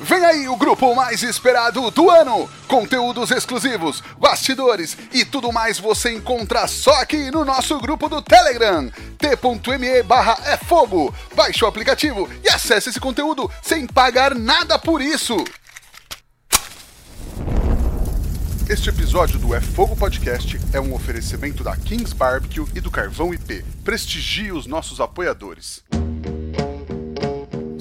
[0.00, 2.48] Vem aí o grupo mais esperado do ano!
[2.68, 8.90] Conteúdos exclusivos, bastidores e tudo mais você encontra só aqui no nosso grupo do Telegram,
[9.18, 11.12] t.me barra é fogo.
[11.34, 15.36] Baixe o aplicativo e acesse esse conteúdo sem pagar nada por isso!
[18.68, 23.32] Este episódio do É Fogo Podcast é um oferecimento da Kings Barbecue e do Carvão
[23.32, 23.64] IP.
[23.82, 25.82] Prestigie os nossos apoiadores.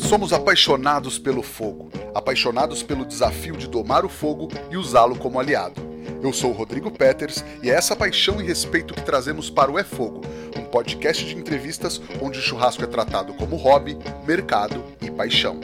[0.08, 5.82] Somos apaixonados pelo fogo, apaixonados pelo desafio de domar o fogo e usá-lo como aliado.
[6.24, 9.78] Eu sou o Rodrigo Peters e é essa paixão e respeito que trazemos para o
[9.78, 10.22] É Fogo,
[10.56, 15.60] um podcast de entrevistas onde o churrasco é tratado como hobby, mercado e paixão.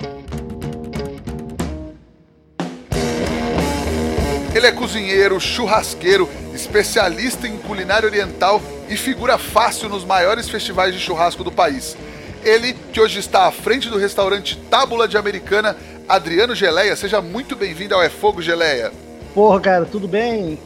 [4.53, 10.99] Ele é cozinheiro, churrasqueiro, especialista em culinária oriental e figura fácil nos maiores festivais de
[10.99, 11.95] churrasco do país.
[12.43, 15.77] Ele, que hoje está à frente do restaurante Tábula de Americana,
[16.09, 16.93] Adriano Geleia.
[16.95, 18.91] Seja muito bem-vindo ao É Fogo, Geleia.
[19.33, 20.59] Porra, cara, tudo bem?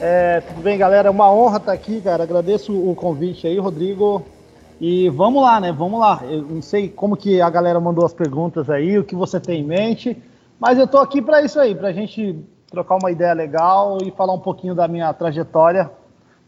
[0.00, 1.08] É, tudo bem, galera?
[1.08, 2.22] É uma honra estar aqui, cara.
[2.22, 4.24] Agradeço o convite aí, Rodrigo.
[4.80, 5.70] E vamos lá, né?
[5.70, 6.20] Vamos lá.
[6.22, 9.60] Eu não sei como que a galera mandou as perguntas aí, o que você tem
[9.60, 10.16] em mente,
[10.58, 12.34] mas eu tô aqui para isso aí, pra gente
[12.70, 15.90] trocar uma ideia legal e falar um pouquinho da minha trajetória,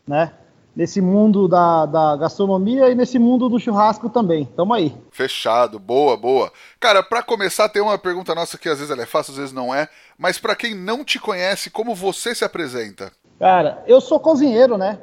[0.06, 0.32] né?
[0.75, 4.47] Nesse mundo da, da gastronomia e nesse mundo do churrasco também.
[4.56, 4.95] Tamo aí.
[5.11, 6.51] Fechado, boa, boa.
[6.81, 9.53] Cara, para começar, tem uma pergunta nossa que às vezes ela é fácil, às vezes
[9.53, 13.12] não é, mas para quem não te conhece, como você se apresenta?
[13.39, 14.98] Cara, eu sou cozinheiro, né?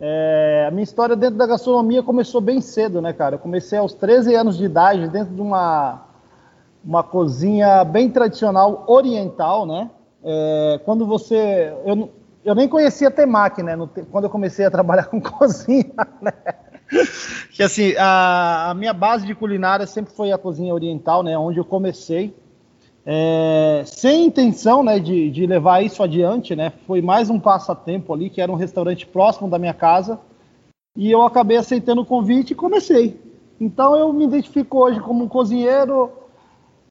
[0.00, 3.36] É, a minha história dentro da gastronomia começou bem cedo, né, cara?
[3.36, 6.06] Eu comecei aos 13 anos de idade dentro de uma,
[6.84, 9.90] uma cozinha bem tradicional oriental, né?
[10.22, 11.72] É, quando você.
[11.84, 12.10] Eu,
[12.44, 13.74] eu nem conhecia Temaki, né?
[13.74, 16.32] No, quando eu comecei a trabalhar com cozinha, né?
[17.52, 21.36] Que assim, a, a, minha base de culinária sempre foi a cozinha oriental, né?
[21.38, 22.34] Onde eu comecei.
[23.06, 26.72] É, sem intenção né, de, de, levar isso adiante, né?
[26.86, 30.18] Foi mais um passatempo ali, que era um restaurante próximo da minha casa.
[30.96, 33.20] E eu acabei aceitando o convite e comecei.
[33.60, 36.12] Então eu me identifico hoje como um cozinheiro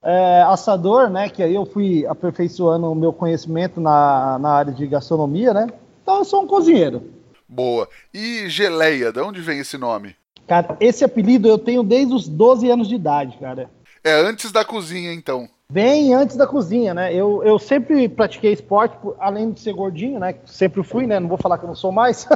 [0.03, 1.29] é, assador, né?
[1.29, 5.67] Que aí eu fui aperfeiçoando o meu conhecimento na, na área de gastronomia, né?
[6.01, 7.09] Então eu sou um cozinheiro.
[7.47, 7.87] Boa.
[8.13, 10.15] E geleia, de onde vem esse nome?
[10.45, 13.69] Cara, esse apelido eu tenho desde os 12 anos de idade, cara.
[14.03, 15.47] É antes da cozinha, então.
[15.71, 17.13] Bem antes da cozinha, né?
[17.15, 20.35] Eu, eu sempre pratiquei esporte, além de ser gordinho, né?
[20.45, 21.19] Sempre fui, né?
[21.19, 22.27] Não vou falar que eu não sou mais.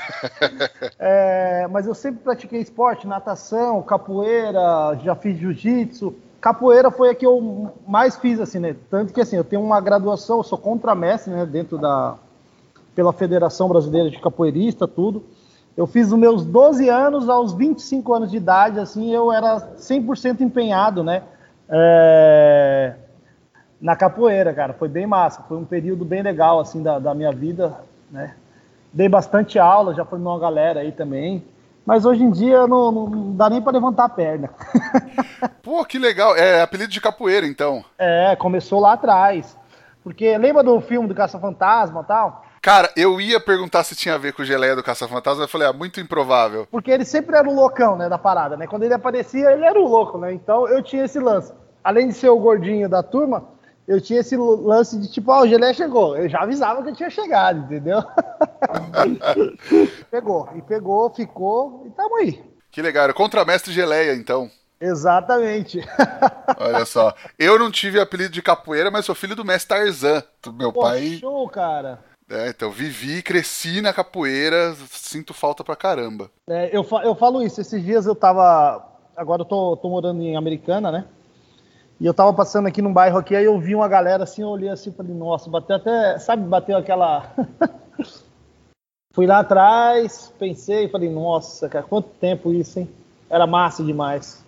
[0.98, 7.26] é, mas eu sempre pratiquei esporte, natação, capoeira, já fiz jiu-jitsu capoeira foi a que
[7.26, 8.74] eu mais fiz, assim, né?
[8.90, 11.44] Tanto que, assim, eu tenho uma graduação, eu sou contramestre, né?
[11.44, 12.16] Dentro da...
[12.94, 15.22] pela Federação Brasileira de Capoeirista, tudo.
[15.76, 20.40] Eu fiz os meus 12 anos aos 25 anos de idade, assim, eu era 100%
[20.40, 21.22] empenhado, né?
[21.68, 22.94] É...
[23.80, 24.72] Na capoeira, cara.
[24.74, 25.42] Foi bem massa.
[25.42, 27.78] Foi um período bem legal, assim, da, da minha vida,
[28.10, 28.34] né?
[28.92, 31.44] Dei bastante aula, já formei uma galera aí também.
[31.90, 34.48] Mas hoje em dia não, não dá nem para levantar a perna.
[35.60, 36.36] Pô, que legal.
[36.36, 37.84] É apelido de capoeira, então.
[37.98, 39.58] É, começou lá atrás.
[40.04, 42.44] Porque lembra do filme do Caça-Fantasma e tal?
[42.62, 45.66] Cara, eu ia perguntar se tinha a ver com o geleia do Caça-Fantasma, eu falei,
[45.66, 46.64] ah, muito improvável.
[46.70, 48.68] Porque ele sempre era o loucão, né, da parada, né?
[48.68, 50.32] Quando ele aparecia, ele era o louco, né?
[50.32, 51.52] Então eu tinha esse lance.
[51.82, 53.48] Além de ser o gordinho da turma,
[53.86, 56.16] eu tinha esse lance de tipo, ah, o Gelé chegou.
[56.16, 58.02] Eu já avisava que eu tinha chegado, entendeu?
[60.10, 62.42] pegou, e pegou, ficou, e tamo aí.
[62.70, 64.50] Que legal, era contramestre Geleia, então.
[64.80, 65.80] Exatamente.
[66.56, 70.52] Olha só, eu não tive apelido de capoeira, mas sou filho do mestre Tarzan, do
[70.52, 71.18] meu Pô, pai.
[71.20, 71.98] show, cara.
[72.30, 76.30] É, então vivi, cresci na capoeira, sinto falta pra caramba.
[76.48, 78.86] É, eu, eu falo isso, esses dias eu tava.
[79.16, 81.04] Agora eu tô, tô morando em Americana, né?
[82.00, 84.48] E eu tava passando aqui num bairro aqui, aí eu vi uma galera assim, eu
[84.48, 87.34] olhei assim e falei, nossa, bateu até, sabe, bateu aquela.
[89.12, 92.88] Fui lá atrás, pensei, falei, nossa, cara, quanto tempo isso, hein?
[93.28, 94.42] Era massa demais.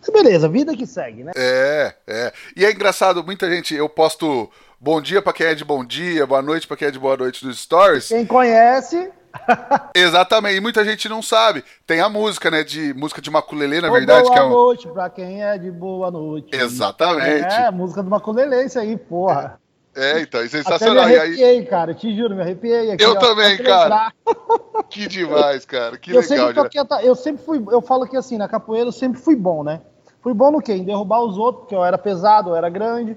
[0.00, 1.32] Mas beleza, vida que segue, né?
[1.34, 2.32] É, é.
[2.54, 4.48] E é engraçado, muita gente, eu posto
[4.78, 7.16] bom dia para quem é de bom dia, boa noite para quem é de boa
[7.16, 8.08] noite nos stories.
[8.08, 9.10] Quem conhece,
[9.94, 11.64] Exatamente, e muita gente não sabe.
[11.86, 12.62] Tem a música, né?
[12.62, 14.22] De música de maculelê, na verdade.
[14.22, 14.50] Boa que é um...
[14.50, 16.54] noite, pra quem é de boa noite.
[16.54, 17.54] Exatamente.
[17.54, 19.58] É, música do maculelê, isso aí, porra.
[19.96, 21.04] É, então, é sensacional.
[21.04, 21.66] Até me arrepiei, aí...
[21.66, 23.04] cara, te juro, me arrepiei aqui.
[23.04, 24.12] Eu ó, também, cara.
[24.90, 26.48] que demais, cara, que eu legal.
[26.48, 29.62] Sempre toquei, eu sempre fui, eu falo que assim, na capoeira eu sempre fui bom,
[29.62, 29.80] né?
[30.20, 30.72] Fui bom no quê?
[30.72, 33.16] Em derrubar os outros, porque eu era pesado, eu era grande.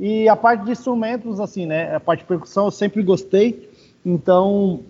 [0.00, 1.94] E a parte de instrumentos, assim, né?
[1.94, 3.70] A parte de percussão eu sempre gostei.
[4.04, 4.82] Então,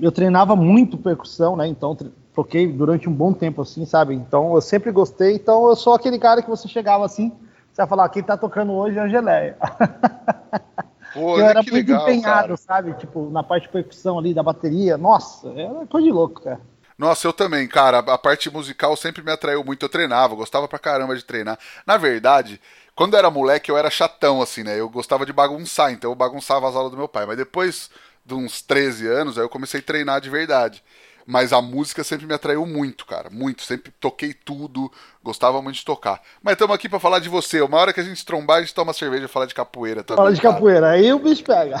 [0.00, 1.66] eu treinava muito percussão, né?
[1.66, 1.96] Então
[2.34, 4.14] toquei durante um bom tempo assim, sabe?
[4.14, 5.34] Então eu sempre gostei.
[5.34, 7.30] Então eu sou aquele cara que você chegava assim,
[7.72, 9.56] Você vai falar, quem tá tocando hoje é a Geleia.
[11.12, 12.56] Pô, eu era muito legal, empenhado, cara.
[12.56, 12.94] sabe?
[12.94, 14.96] Tipo, na parte de percussão ali da bateria.
[14.96, 16.60] Nossa, era coisa de louco, cara.
[16.96, 17.98] Nossa, eu também, cara.
[17.98, 19.84] A parte musical sempre me atraiu muito.
[19.84, 21.58] Eu treinava, gostava pra caramba de treinar.
[21.86, 22.60] Na verdade,
[22.94, 24.78] quando eu era moleque, eu era chatão, assim, né?
[24.78, 27.24] Eu gostava de bagunçar, então eu bagunçava as aulas do meu pai.
[27.26, 27.90] Mas depois
[28.28, 30.84] de uns 13 anos, aí eu comecei a treinar de verdade.
[31.30, 33.28] Mas a música sempre me atraiu muito, cara.
[33.28, 33.62] Muito.
[33.62, 34.90] Sempre toquei tudo.
[35.22, 36.22] Gostava muito de tocar.
[36.42, 37.60] Mas estamos aqui para falar de você.
[37.60, 40.24] Uma hora que a gente trombar, a gente toma cerveja e fala de capoeira também.
[40.24, 40.54] Fala de cara.
[40.54, 41.78] capoeira, aí o bicho pega.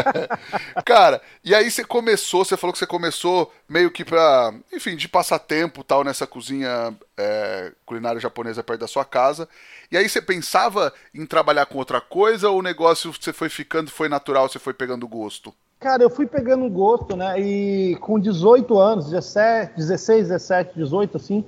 [0.84, 5.08] cara, e aí você começou, você falou que você começou meio que pra, enfim, de
[5.08, 9.48] passatempo tal, nessa cozinha é, culinária japonesa perto da sua casa.
[9.90, 13.90] E aí você pensava em trabalhar com outra coisa ou o negócio você foi ficando,
[13.90, 15.54] foi natural, você foi pegando gosto?
[15.80, 17.40] Cara, eu fui pegando gosto, né?
[17.40, 21.44] E com 18 anos, 17, 16, 17, 18, assim,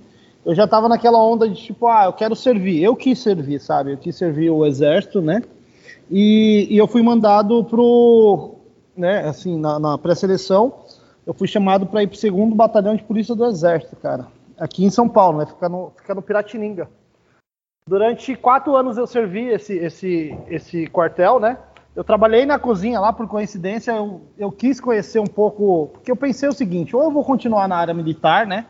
[0.46, 2.82] eu já tava naquela onda de tipo, ah, eu quero servir.
[2.82, 3.92] Eu quis servir, sabe?
[3.92, 5.42] Eu quis servir o exército, né?
[6.08, 8.54] E, e eu fui mandado pro,
[8.96, 10.74] né, assim, na, na pré-seleção,
[11.26, 14.26] eu fui chamado para ir pro segundo batalhão de polícia do exército, cara.
[14.58, 15.46] Aqui em São Paulo, né?
[15.46, 16.88] Fica no, fica no Piratininga.
[17.86, 21.58] Durante quatro anos eu servi esse, esse, esse quartel, né?
[21.94, 26.16] Eu trabalhei na cozinha lá, por coincidência, eu, eu quis conhecer um pouco, porque eu
[26.16, 28.66] pensei o seguinte, ou eu vou continuar na área militar, né?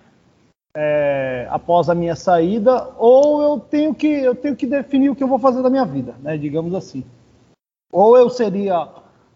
[0.75, 5.22] É, após a minha saída, ou eu tenho que eu tenho que definir o que
[5.22, 6.38] eu vou fazer da minha vida, né?
[6.38, 7.05] Digamos assim.
[7.93, 8.88] Ou eu seria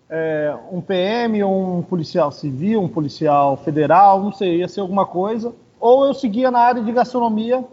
[0.09, 5.53] é, um PM, um policial civil, um policial federal, não sei, ia ser alguma coisa.
[5.81, 7.65] Ou eu seguia na área de gastronomia.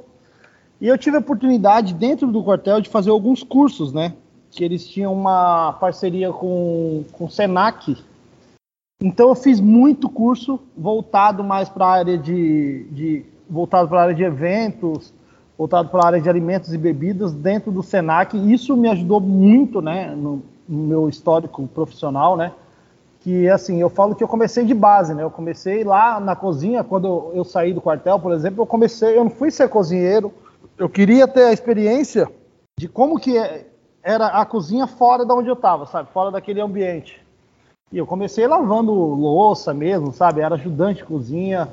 [0.81, 4.13] E eu tive a oportunidade dentro do quartel de fazer alguns cursos, né?
[4.51, 7.97] Que eles tinham uma parceria com, com o Senac.
[9.01, 14.03] Então eu fiz muito curso voltado mais para a área de, de voltado para a
[14.03, 15.13] área de eventos,
[15.57, 18.37] voltado para a área de alimentos e bebidas dentro do Senac.
[18.51, 22.51] Isso me ajudou muito, né, no, no, meu histórico profissional, né?
[23.19, 25.23] Que assim, eu falo que eu comecei de base, né?
[25.23, 29.17] Eu comecei lá na cozinha, quando eu, eu saí do quartel, por exemplo, eu comecei,
[29.17, 30.33] eu não fui ser cozinheiro,
[30.77, 32.27] eu queria ter a experiência
[32.79, 33.37] de como que
[34.03, 36.09] era a cozinha fora da onde eu estava, sabe?
[36.11, 37.21] Fora daquele ambiente.
[37.91, 40.41] E eu comecei lavando louça mesmo, sabe?
[40.41, 41.67] Era ajudante de cozinha,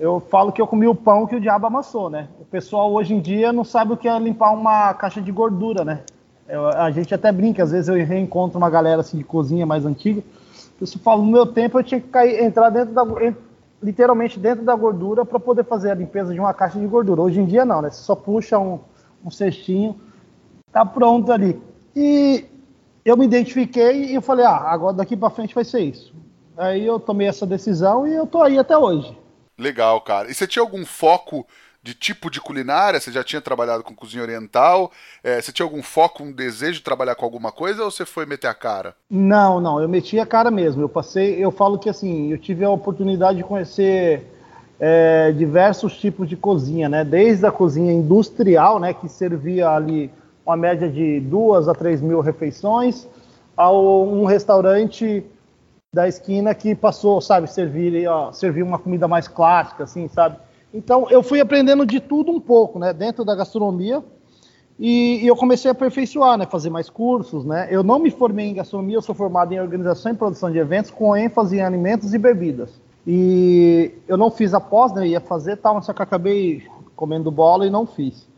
[0.00, 2.28] eu falo que eu comi o pão que o diabo amassou, né?
[2.40, 5.84] O pessoal hoje em dia não sabe o que é limpar uma caixa de gordura,
[5.84, 6.00] né?
[6.48, 9.84] Eu, a gente até brinca, às vezes eu reencontro uma galera assim de cozinha mais
[9.84, 10.22] antiga.
[10.80, 13.04] Eu falo, no meu tempo eu tinha que cair, entrar dentro da
[13.82, 17.20] literalmente dentro da gordura para poder fazer a limpeza de uma caixa de gordura.
[17.20, 17.90] Hoje em dia não, né?
[17.90, 18.80] Você só puxa um,
[19.22, 20.00] um cestinho,
[20.72, 21.60] tá pronto ali.
[21.94, 22.44] E
[23.04, 26.14] eu me identifiquei e eu falei, ah, agora daqui para frente vai ser isso.
[26.56, 29.16] Aí eu tomei essa decisão e eu tô aí até hoje.
[29.58, 30.30] Legal, cara.
[30.30, 31.46] E você tinha algum foco
[31.82, 33.00] de tipo de culinária?
[33.00, 34.90] Você já tinha trabalhado com cozinha oriental?
[35.24, 38.26] É, você tinha algum foco, um desejo de trabalhar com alguma coisa ou você foi
[38.26, 38.94] meter a cara?
[39.08, 40.82] Não, não, eu meti a cara mesmo.
[40.82, 44.26] Eu passei, eu falo que assim, eu tive a oportunidade de conhecer
[44.78, 47.04] é, diversos tipos de cozinha, né?
[47.04, 50.10] Desde a cozinha industrial, né, que servia ali
[50.44, 53.06] uma média de duas a três mil refeições,
[53.56, 55.24] ao um restaurante
[55.92, 60.36] da esquina que passou, sabe, servir, ó, servir uma comida mais clássica, assim, sabe?
[60.72, 64.02] Então eu fui aprendendo de tudo um pouco, né, dentro da gastronomia
[64.78, 67.68] e, e, eu comecei a aperfeiçoar, né, fazer mais cursos, né.
[67.70, 70.90] Eu não me formei em gastronomia, eu sou formado em organização e produção de eventos
[70.90, 72.80] com ênfase em alimentos e bebidas.
[73.06, 76.62] E eu não fiz a pós, né, ia fazer tal, só que acabei
[76.94, 78.29] comendo bola e não fiz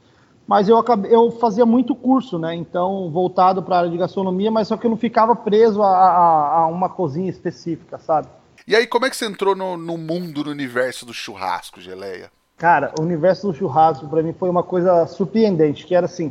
[0.53, 2.55] mas eu, acabei, eu fazia muito curso, né?
[2.55, 5.89] Então, voltado para a área de gastronomia, mas só que eu não ficava preso a,
[5.89, 8.29] a, a, uma cozinha específica, sabe?
[8.69, 12.31] E aí, como é que você entrou no, no mundo, no universo do churrasco, Geleia?
[12.59, 16.31] Cara, o universo do churrasco para mim foi uma coisa surpreendente, que era assim,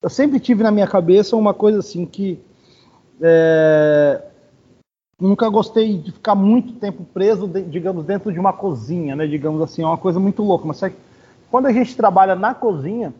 [0.00, 2.40] eu sempre tive na minha cabeça uma coisa assim que
[3.20, 4.22] é,
[5.20, 9.26] nunca gostei de ficar muito tempo preso, de, digamos, dentro de uma cozinha, né?
[9.26, 10.66] Digamos assim, é uma coisa muito louca.
[10.66, 10.82] Mas
[11.50, 13.12] quando a gente trabalha na cozinha,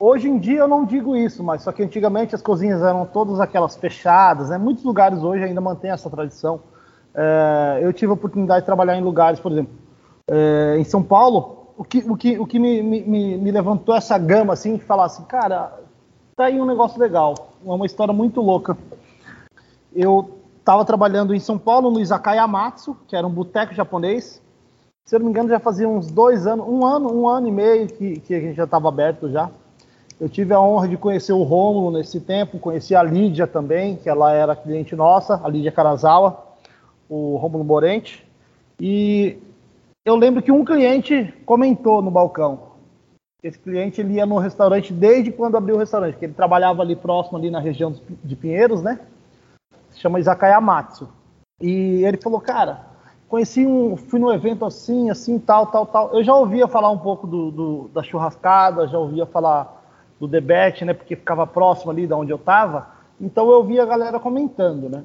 [0.00, 3.40] Hoje em dia eu não digo isso, mas só que antigamente as cozinhas eram todas
[3.40, 4.56] aquelas fechadas, né?
[4.56, 6.60] Muitos lugares hoje ainda mantêm essa tradição.
[7.12, 9.74] É, eu tive a oportunidade de trabalhar em lugares, por exemplo,
[10.30, 14.16] é, em São Paulo, o que, o que, o que me, me, me levantou essa
[14.16, 15.80] gama, assim, de falar assim, cara,
[16.36, 17.34] tá aí um negócio legal,
[17.66, 18.78] é uma história muito louca.
[19.92, 24.40] Eu estava trabalhando em São Paulo, no Izakaya Matsu, que era um boteco japonês.
[25.04, 27.50] Se eu não me engano, já fazia uns dois anos, um ano, um ano e
[27.50, 29.50] meio que, que a gente já estava aberto já.
[30.20, 34.08] Eu tive a honra de conhecer o Rômulo nesse tempo, conheci a Lídia também, que
[34.08, 36.44] ela era cliente nossa, a Lídia Carazawa,
[37.08, 38.26] o Rômulo Morente.
[38.80, 39.38] E
[40.04, 42.58] eu lembro que um cliente comentou no balcão:
[43.44, 46.96] Esse cliente ele ia no restaurante desde quando abriu o restaurante, que ele trabalhava ali
[46.96, 47.94] próximo, ali na região
[48.24, 48.98] de Pinheiros, né?
[49.90, 51.08] Se chama Izakaya Matsu.
[51.60, 52.86] E ele falou, cara,
[53.28, 56.12] conheci um, fui num evento assim, assim, tal, tal, tal.
[56.12, 59.77] Eu já ouvia falar um pouco do, do da churrascada, já ouvia falar
[60.18, 60.92] do debate, né?
[60.92, 62.88] Porque ficava próximo ali da onde eu estava.
[63.20, 65.04] Então eu via a galera comentando, né?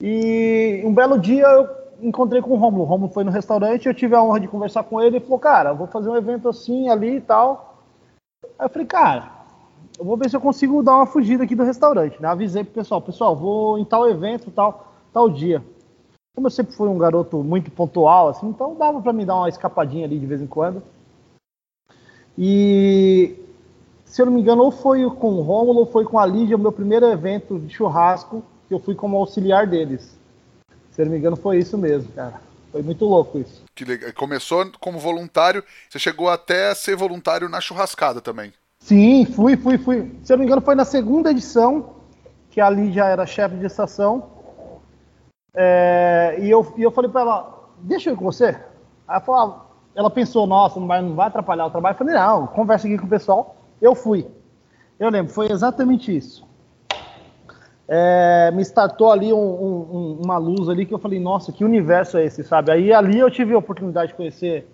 [0.00, 1.68] E um belo dia eu
[2.00, 2.82] encontrei com o Romulo.
[2.82, 5.16] O Romulo foi no restaurante, eu tive a honra de conversar com ele.
[5.16, 7.82] Ele falou, cara, vou fazer um evento assim, ali e tal.
[8.58, 9.32] Aí eu falei, cara,
[9.98, 12.20] eu vou ver se eu consigo dar uma fugida aqui do restaurante.
[12.20, 12.28] Né?
[12.28, 15.62] Avisei pro pessoal, pessoal, vou em tal evento, tal, tal dia.
[16.34, 19.48] Como eu sempre fui um garoto muito pontual, assim, então dava para me dar uma
[19.48, 20.82] escapadinha ali de vez em quando.
[22.36, 23.34] E
[24.16, 26.56] se eu não me engano, ou foi com o Rômulo ou foi com a Lídia,
[26.56, 30.18] o meu primeiro evento de churrasco, que eu fui como auxiliar deles.
[30.90, 32.40] Se eu não me engano, foi isso mesmo, cara.
[32.72, 33.62] Foi muito louco isso.
[33.74, 34.10] Que legal.
[34.14, 38.54] Começou como voluntário, você chegou até a ser voluntário na churrascada também.
[38.78, 40.10] Sim, fui, fui, fui.
[40.24, 41.96] Se eu não me engano, foi na segunda edição,
[42.50, 44.30] que a Lídia era chefe de estação.
[45.54, 48.46] É, e, eu, e eu falei para ela, deixa eu ir com você.
[48.46, 48.56] Aí
[49.08, 49.60] ela, falou,
[49.94, 51.92] ela pensou, nossa, não vai, não vai atrapalhar o trabalho.
[51.92, 53.54] Eu falei, não, conversa aqui com o pessoal.
[53.80, 54.26] Eu fui.
[54.98, 56.46] Eu lembro, foi exatamente isso.
[57.88, 62.18] É, me startou ali um, um, uma luz ali que eu falei, nossa, que universo
[62.18, 62.72] é esse, sabe?
[62.72, 64.66] Aí ali eu tive a oportunidade de conhecer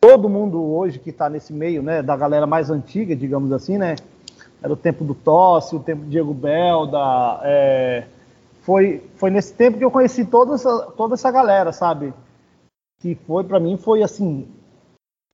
[0.00, 3.96] todo mundo hoje que está nesse meio, né, da galera mais antiga, digamos assim, né?
[4.62, 8.04] Era o tempo do Tosse, o tempo do Diego Belda, é,
[8.62, 12.12] foi, foi nesse tempo que eu conheci toda essa, toda essa galera, sabe?
[13.00, 14.46] Que foi, para mim, foi assim.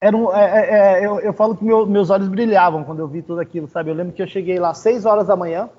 [0.01, 3.09] Era um, é, é, é, eu, eu falo que meu, meus olhos brilhavam quando eu
[3.09, 3.91] vi tudo aquilo, sabe?
[3.91, 5.71] Eu lembro que eu cheguei lá às 6 horas da manhã,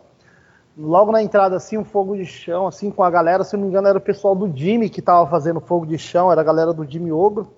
[0.76, 3.44] logo na entrada, assim, um fogo de chão, assim, com a galera.
[3.44, 6.32] Se não me engano, era o pessoal do Jimmy que tava fazendo fogo de chão,
[6.32, 7.54] era a galera do Jimmy Ogro.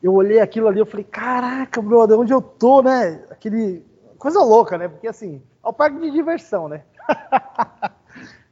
[0.00, 3.24] Eu olhei aquilo ali, eu falei, caraca, brother, onde eu tô, né?
[3.30, 3.84] Aquele.
[4.18, 4.88] Coisa louca, né?
[4.88, 6.82] Porque assim, é o parque de diversão, né?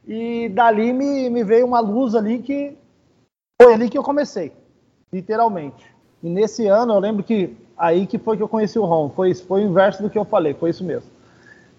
[0.07, 2.77] E dali me, me veio uma luz ali que
[3.61, 4.53] foi ali que eu comecei,
[5.11, 5.96] literalmente.
[6.23, 9.33] E nesse ano eu lembro que aí que foi que eu conheci o Rômulo, foi,
[9.35, 11.09] foi o inverso do que eu falei, foi isso mesmo.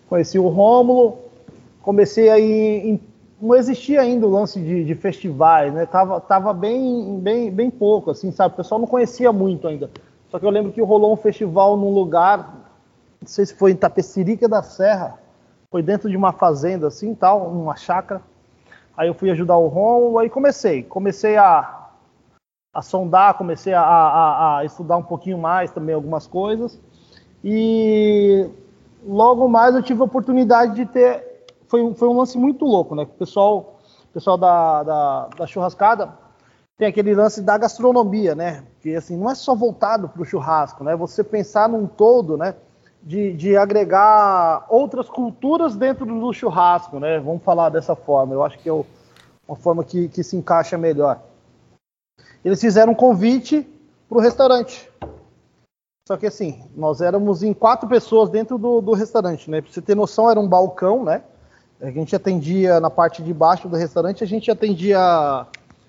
[0.09, 1.19] Conheci o Rômulo,
[1.83, 3.01] comecei aí,
[3.41, 5.87] não existia ainda o lance de, de, festivais, né?
[5.87, 8.55] Tava, tava bem, bem, bem pouco, assim, sabe?
[8.55, 9.91] O pessoal não conhecia muito ainda.
[10.31, 12.55] Só que eu lembro que rolou um festival num lugar,
[13.21, 15.19] não sei se foi em Tapecirica da Serra,
[15.71, 18.23] foi dentro de uma fazenda assim, tal, uma chácara.
[18.97, 21.88] Aí eu fui ajudar o Romulo, aí comecei, comecei a,
[22.73, 26.81] a sondar, comecei a, a, a, estudar um pouquinho mais também algumas coisas.
[27.43, 28.49] E
[29.05, 32.95] logo mais eu tive a oportunidade de ter, foi, um, foi um lance muito louco,
[32.95, 33.03] né?
[33.03, 33.79] O pessoal,
[34.13, 36.13] pessoal da, da, da churrascada
[36.77, 38.65] tem aquele lance da gastronomia, né?
[38.81, 40.95] Que assim, não é só voltado para o churrasco, né?
[40.95, 42.55] Você pensar num todo, né?
[43.03, 47.19] de, de agregar outras culturas dentro do churrasco, né?
[47.19, 48.35] Vamos falar dessa forma.
[48.35, 51.21] Eu acho que é uma forma que, que se encaixa melhor.
[52.45, 53.67] Eles fizeram um convite
[54.09, 54.89] para o restaurante.
[56.07, 59.61] Só que assim, nós éramos em quatro pessoas dentro do, do restaurante, né?
[59.61, 61.23] Para você ter noção, era um balcão, né?
[61.81, 64.99] A gente atendia na parte de baixo do restaurante, a gente atendia,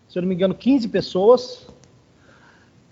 [0.10, 1.68] se eu não me engano, 15 pessoas.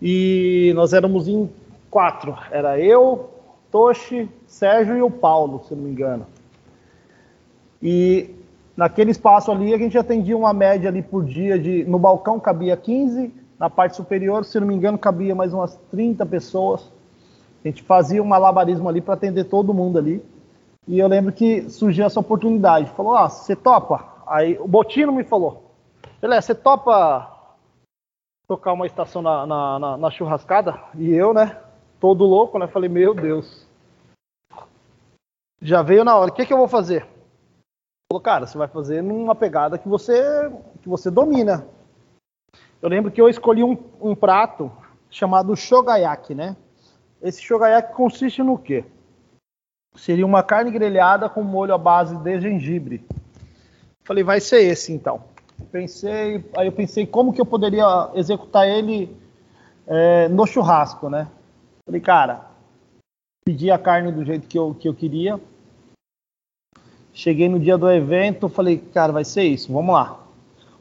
[0.01, 1.49] E nós éramos em
[1.91, 2.37] quatro.
[2.49, 3.29] Era eu,
[3.71, 6.25] Toshi, Sérgio e o Paulo, se não me engano.
[7.81, 8.33] E
[8.75, 12.77] naquele espaço ali a gente atendia uma média ali por dia de no balcão cabia
[12.77, 16.91] 15, na parte superior, se não me engano, cabia mais umas 30 pessoas.
[17.63, 20.23] A gente fazia um malabarismo ali para atender todo mundo ali.
[20.87, 22.91] E eu lembro que surgiu essa oportunidade.
[22.91, 25.71] Falou: "Ah, você topa?" Aí o Botino me falou:
[26.21, 27.33] "Beleza, você topa
[28.47, 31.57] tocar uma estação na, na, na, na churrascada?" E eu, né,
[31.99, 32.67] todo louco, né?
[32.67, 33.67] Falei, meu Deus.
[35.61, 36.31] Já veio na hora.
[36.31, 37.05] O que, que eu vou fazer?
[38.11, 40.49] Falou, cara, você vai fazer numa pegada que você
[40.81, 41.67] que você domina.
[42.81, 44.71] Eu lembro que eu escolhi um, um prato
[45.09, 46.55] chamado shogayaki, né?
[47.21, 48.85] Esse shogayaki consiste no quê?
[49.95, 53.03] Seria uma carne grelhada com molho à base de gengibre.
[54.03, 55.23] Falei, vai ser esse então.
[55.71, 59.17] Pensei, aí eu pensei como que eu poderia executar ele
[59.87, 61.27] é, no churrasco, né?
[61.85, 62.45] Falei, cara,
[63.43, 65.39] pedi a carne do jeito que eu, que eu queria.
[67.11, 70.26] Cheguei no dia do evento, falei, cara, vai ser isso, vamos lá.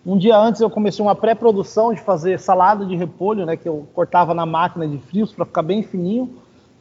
[0.07, 3.89] Um dia antes eu comecei uma pré-produção de fazer salada de repolho, né, que eu
[3.93, 6.33] cortava na máquina de frios para ficar bem fininho,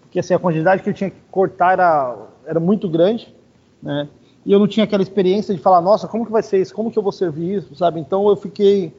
[0.02, 2.16] porque assim, a quantidade que eu tinha que cortar era,
[2.46, 3.34] era muito grande,
[3.82, 4.08] né?
[4.46, 6.72] E eu não tinha aquela experiência de falar, nossa, como que vai ser isso?
[6.72, 8.00] Como que eu vou servir isso, sabe?
[8.00, 8.94] Então eu fiquei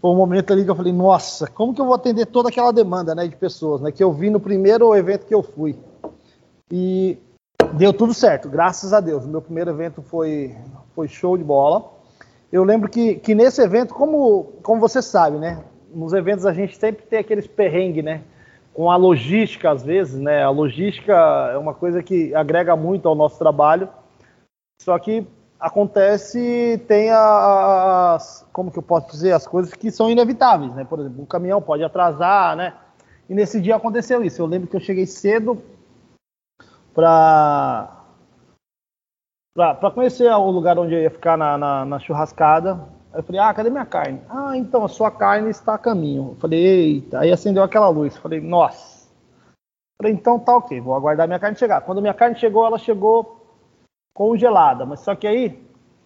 [0.00, 2.72] foi um momento ali que eu falei, nossa, como que eu vou atender toda aquela
[2.72, 5.76] demanda, né, de pessoas, né, que eu vi no primeiro evento que eu fui.
[6.70, 7.18] E
[7.74, 9.24] deu tudo certo, graças a Deus.
[9.24, 10.54] O meu primeiro evento foi,
[10.94, 11.97] foi show de bola.
[12.50, 15.62] Eu lembro que, que nesse evento, como, como você sabe, né?
[15.92, 18.22] Nos eventos a gente sempre tem aqueles perrengues, né?
[18.72, 20.42] Com a logística, às vezes, né?
[20.42, 21.12] A logística
[21.52, 23.88] é uma coisa que agrega muito ao nosso trabalho.
[24.80, 25.26] Só que
[25.60, 30.84] acontece, tem as, como que eu posso dizer, as coisas que são inevitáveis, né?
[30.84, 32.74] Por exemplo, o caminhão pode atrasar, né?
[33.28, 34.40] E nesse dia aconteceu isso.
[34.40, 35.60] Eu lembro que eu cheguei cedo
[36.94, 37.97] para
[39.54, 42.78] para conhecer o lugar onde eu ia ficar na, na, na, churrascada.
[43.12, 44.20] Eu falei, ah, cadê minha carne?
[44.28, 46.30] Ah, então a sua carne está a caminho.
[46.30, 47.20] Eu falei, eita.
[47.20, 48.14] Aí acendeu aquela luz.
[48.14, 49.08] Eu falei, nossa.
[49.08, 51.80] Eu falei, então tá ok, vou aguardar minha carne chegar.
[51.80, 53.38] Quando minha carne chegou, ela chegou
[54.14, 54.84] congelada.
[54.84, 55.48] Mas só que aí,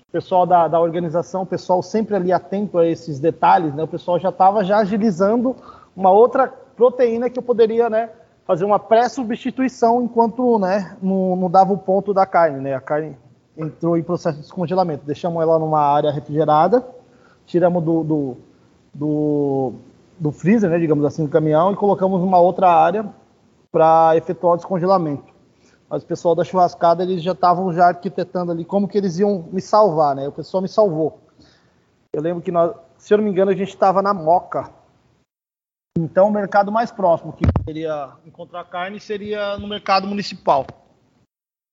[0.09, 3.83] o pessoal da, da organização, o pessoal sempre ali atento a esses detalhes, né?
[3.83, 5.57] O pessoal já estava já agilizando
[5.95, 8.11] uma outra proteína que eu poderia, né?
[8.47, 10.97] Fazer uma pré-substituição enquanto, né?
[11.03, 12.75] Não, não dava o ponto da carne, né?
[12.75, 13.17] A carne
[13.57, 15.05] entrou em processo de descongelamento.
[15.05, 16.87] Deixamos ela numa área refrigerada,
[17.47, 18.37] tiramos do, do,
[18.95, 19.73] do,
[20.19, 20.79] do freezer, né?
[20.79, 23.09] Digamos assim, do caminhão e colocamos numa outra área
[23.71, 25.33] para efetuar o descongelamento
[25.93, 29.47] mas o pessoal da churrascada eles já estavam já arquitetando ali como que eles iam
[29.53, 30.27] me salvar, né?
[30.27, 31.21] O pessoal me salvou.
[32.11, 34.71] Eu lembro que nós, se eu não me engano, a gente estava na Moca.
[35.99, 40.65] Então o mercado mais próximo que poderia encontrar carne seria no mercado municipal.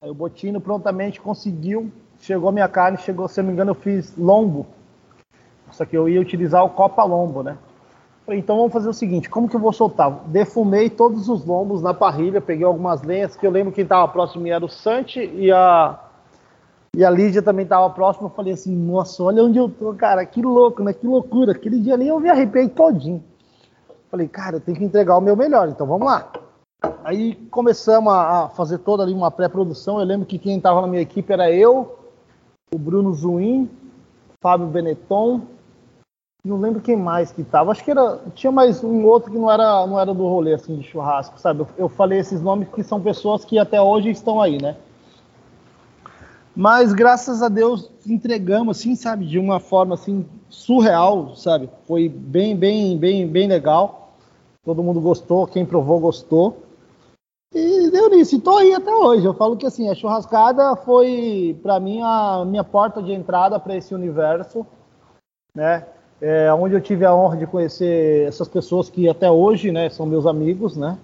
[0.02, 3.74] Aí o Botino prontamente conseguiu, chegou a minha carne, chegou, se não me engano, eu
[3.74, 4.66] fiz lombo.
[5.72, 7.58] Só que eu ia utilizar o Copa Lombo, né?
[8.24, 10.10] Falei, então vamos fazer o seguinte, como que eu vou soltar?
[10.28, 14.46] Defumei todos os lombos na parrilha, peguei algumas lenhas, que eu lembro que estava próximo
[14.46, 15.98] era o Sante e a,
[16.96, 18.28] e a Lídia também estava próximo.
[18.28, 20.94] Eu falei assim, nossa, olha onde eu tô, cara, que louco, né?
[20.94, 21.52] Que loucura.
[21.52, 23.22] Aquele dia ali eu me arrepiei todinho.
[24.10, 26.32] Falei, cara, eu tenho que entregar o meu melhor, então vamos lá.
[27.04, 29.98] Aí começamos a fazer toda ali uma pré-produção.
[29.98, 31.98] Eu lembro que quem estava na minha equipe era eu,
[32.72, 33.68] o Bruno Zuin,
[34.40, 35.42] Fábio Benetton,
[36.42, 37.70] não lembro quem mais que tava.
[37.70, 38.18] Acho que era.
[38.34, 41.60] Tinha mais um outro que não era, não era do rolê assim de churrasco, sabe?
[41.60, 44.76] Eu, eu falei esses nomes que são pessoas que até hoje estão aí, né?
[46.56, 51.68] Mas graças a Deus entregamos assim, sabe, de uma forma assim surreal, sabe?
[51.86, 54.14] Foi bem, bem, bem, bem legal.
[54.64, 56.69] Todo mundo gostou, quem provou gostou.
[57.52, 59.24] E deu nisso, e tô aí até hoje.
[59.24, 63.76] Eu falo que assim, a churrascada foi para mim a minha porta de entrada para
[63.76, 64.66] esse universo,
[65.54, 65.84] né?
[66.20, 70.04] é, onde eu tive a honra de conhecer essas pessoas que até hoje, né, são
[70.04, 70.98] meus amigos, né?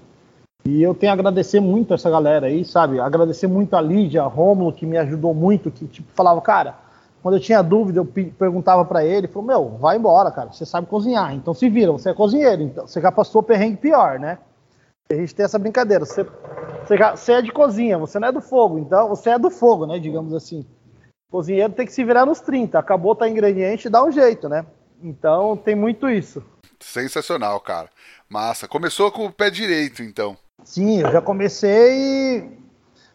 [0.64, 2.98] E eu tenho a agradecer muito essa galera aí, sabe?
[3.00, 6.74] Agradecer muito a Lídia, a Rômulo, que me ajudou muito, que tipo falava, cara,
[7.22, 10.86] quando eu tinha dúvida, eu perguntava para ele, falou, meu, vai embora, cara, você sabe
[10.88, 14.38] cozinhar, então se vira, você é cozinheiro, então você já passou perrengue pior, né?
[15.08, 18.40] A gente tem essa brincadeira, você, você, você é de cozinha, você não é do
[18.40, 20.66] fogo, então você é do fogo, né, digamos assim.
[21.30, 24.66] cozinheiro tem que se virar nos 30, acabou tá ingrediente, dá um jeito, né?
[25.02, 26.42] Então tem muito isso.
[26.80, 27.88] Sensacional, cara.
[28.28, 28.66] Massa.
[28.66, 30.36] Começou com o pé direito, então.
[30.64, 32.50] Sim, eu já comecei.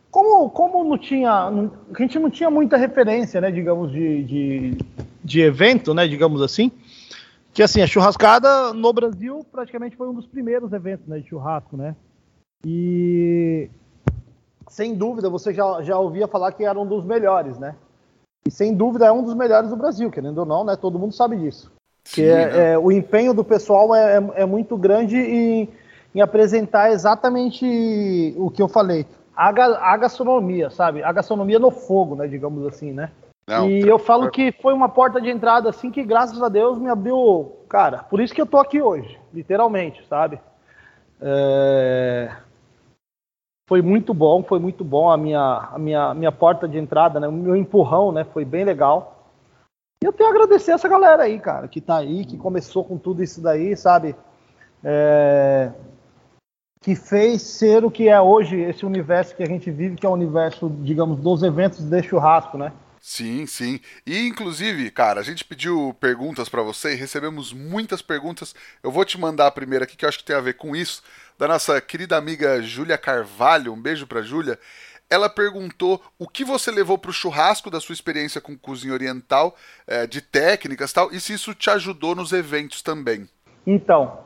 [0.10, 1.32] Como, como não tinha.
[1.32, 4.78] a gente não tinha muita referência, né, digamos, de, de,
[5.24, 6.72] de evento, né, digamos assim.
[7.54, 11.76] Que assim, a churrascada no Brasil praticamente foi um dos primeiros eventos né, de churrasco,
[11.76, 11.96] né?
[12.66, 13.70] E
[14.70, 17.76] sem dúvida você já, já ouvia falar que era um dos melhores, né?
[18.46, 20.76] E sem dúvida é um dos melhores do Brasil, querendo ou não, né?
[20.76, 21.72] Todo mundo sabe disso.
[22.06, 22.72] Sim, que é, né?
[22.74, 25.70] é, o empenho do pessoal é, é, é muito grande em,
[26.16, 29.06] em, apresentar exatamente o que eu falei.
[29.36, 31.04] A, a, gastronomia, sabe?
[31.04, 32.28] A gastronomia no fogo, né?
[32.28, 33.12] Digamos assim, né?
[33.48, 36.78] Não, e eu falo que foi uma porta de entrada assim que, graças a Deus,
[36.78, 37.58] me abriu.
[37.68, 40.40] Cara, por isso que eu tô aqui hoje, literalmente, sabe?
[41.20, 42.32] É
[43.72, 47.28] foi muito bom, foi muito bom a minha, a minha, minha porta de entrada, né?
[47.30, 48.26] O meu empurrão, né?
[48.26, 49.32] Foi bem legal.
[50.04, 52.98] E eu tenho a agradecer essa galera aí, cara, que tá aí, que começou com
[52.98, 54.14] tudo isso daí, sabe?
[54.84, 55.72] É...
[56.82, 60.10] Que fez ser o que é hoje esse universo que a gente vive, que é
[60.10, 62.74] o universo, digamos, dos eventos de churrasco, né?
[63.02, 63.80] Sim, sim.
[64.06, 68.54] E inclusive, cara, a gente pediu perguntas para você e recebemos muitas perguntas.
[68.84, 70.76] Eu vou te mandar a primeira aqui que eu acho que tem a ver com
[70.76, 71.02] isso
[71.36, 73.74] da nossa querida amiga Júlia Carvalho.
[73.74, 74.60] Um beijo para Júlia.
[75.10, 79.56] Ela perguntou o que você levou para o churrasco da sua experiência com cozinha oriental,
[79.88, 83.28] é, de técnicas tal, e se isso te ajudou nos eventos também.
[83.66, 84.20] Então,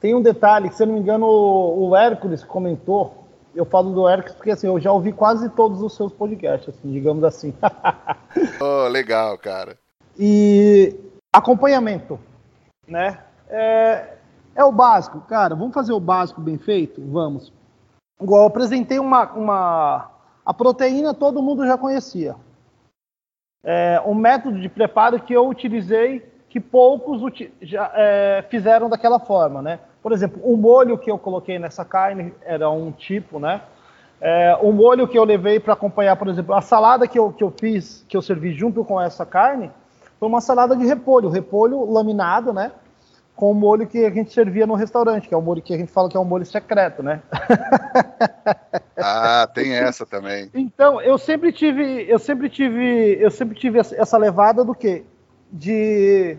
[0.00, 3.19] tem um detalhe se eu não me engano, o Hércules comentou.
[3.54, 6.92] Eu falo do Hércules porque assim, eu já ouvi quase todos os seus podcasts, assim,
[6.92, 7.52] digamos assim.
[8.60, 9.76] oh, legal, cara.
[10.18, 10.94] E
[11.32, 12.18] acompanhamento,
[12.86, 13.18] né?
[13.48, 14.14] É,
[14.54, 15.54] é o básico, cara.
[15.54, 17.02] Vamos fazer o básico bem feito?
[17.10, 17.52] Vamos.
[18.20, 20.10] igual eu apresentei uma, uma.
[20.44, 22.36] A proteína todo mundo já conhecia.
[23.62, 27.20] É, um método de preparo que eu utilizei que poucos
[27.62, 29.80] já é, fizeram daquela forma, né?
[30.02, 33.60] Por exemplo, o molho que eu coloquei nessa carne era um tipo, né?
[34.20, 37.42] É, o molho que eu levei para acompanhar, por exemplo, a salada que eu, que
[37.42, 39.70] eu fiz, que eu servi junto com essa carne,
[40.18, 42.72] foi uma salada de repolho, repolho laminado, né?
[43.34, 45.78] Com o molho que a gente servia no restaurante, que é o molho que a
[45.78, 47.22] gente fala que é um molho secreto, né?
[48.98, 50.50] ah, tem essa também.
[50.52, 55.04] Então, eu sempre tive, eu sempre tive, eu sempre tive essa levada do quê?
[55.50, 56.36] De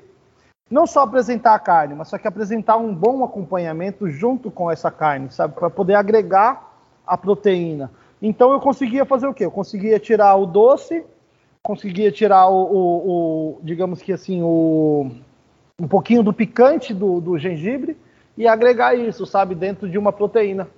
[0.72, 4.90] não só apresentar a carne, mas só que apresentar um bom acompanhamento junto com essa
[4.90, 5.54] carne, sabe?
[5.54, 6.72] Para poder agregar
[7.06, 7.92] a proteína.
[8.22, 9.44] Então eu conseguia fazer o quê?
[9.44, 11.04] Eu conseguia tirar o doce,
[11.62, 15.12] conseguia tirar o, o, o digamos que assim, o,
[15.78, 17.98] um pouquinho do picante do, do, gengibre
[18.38, 20.70] e agregar isso, sabe, dentro de uma proteína,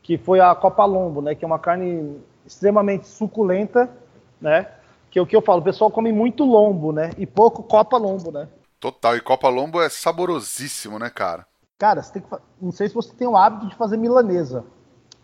[0.00, 1.34] que foi a Copa Lombo, né?
[1.34, 3.90] Que é uma carne extremamente suculenta,
[4.40, 4.68] né?
[5.10, 7.10] Que é o que eu falo, o pessoal come muito lombo, né?
[7.18, 8.46] E pouco Copa Lombo, né?
[8.80, 11.46] Total, e Copa Lombo é saborosíssimo, né, cara?
[11.78, 12.28] Cara, você tem que.
[12.60, 14.64] Não sei se você tem o hábito de fazer milanesa.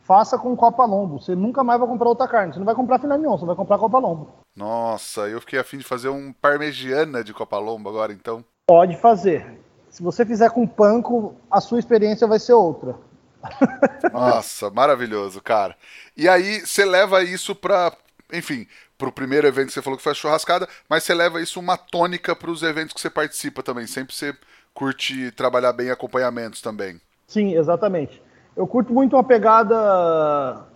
[0.02, 1.18] Faça com Copa Lombo.
[1.18, 2.52] Você nunca mais vai comprar outra carne.
[2.52, 4.30] Você não vai comprar filé mignon, você vai comprar Copa Lombo.
[4.54, 8.44] Nossa, eu fiquei afim de fazer um parmegiana de Copa Lombo agora, então.
[8.68, 9.58] Pode fazer.
[9.90, 12.94] Se você fizer com panko, a sua experiência vai ser outra.
[14.12, 15.74] Nossa, maravilhoso, cara.
[16.16, 17.92] E aí você leva isso pra,
[18.32, 18.66] enfim,
[18.98, 21.76] pro primeiro evento que você falou que foi a churrascada, mas você leva isso uma
[21.76, 23.86] tônica para os eventos que você participa também.
[23.86, 24.34] Sempre você
[24.72, 27.00] curte trabalhar bem acompanhamentos também.
[27.26, 28.22] Sim, exatamente.
[28.56, 30.66] Eu curto muito uma pegada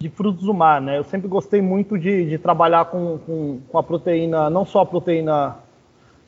[0.00, 0.98] de frutos do mar, né?
[0.98, 4.86] Eu sempre gostei muito de, de trabalhar com, com, com, a proteína, não só a
[4.86, 5.56] proteína,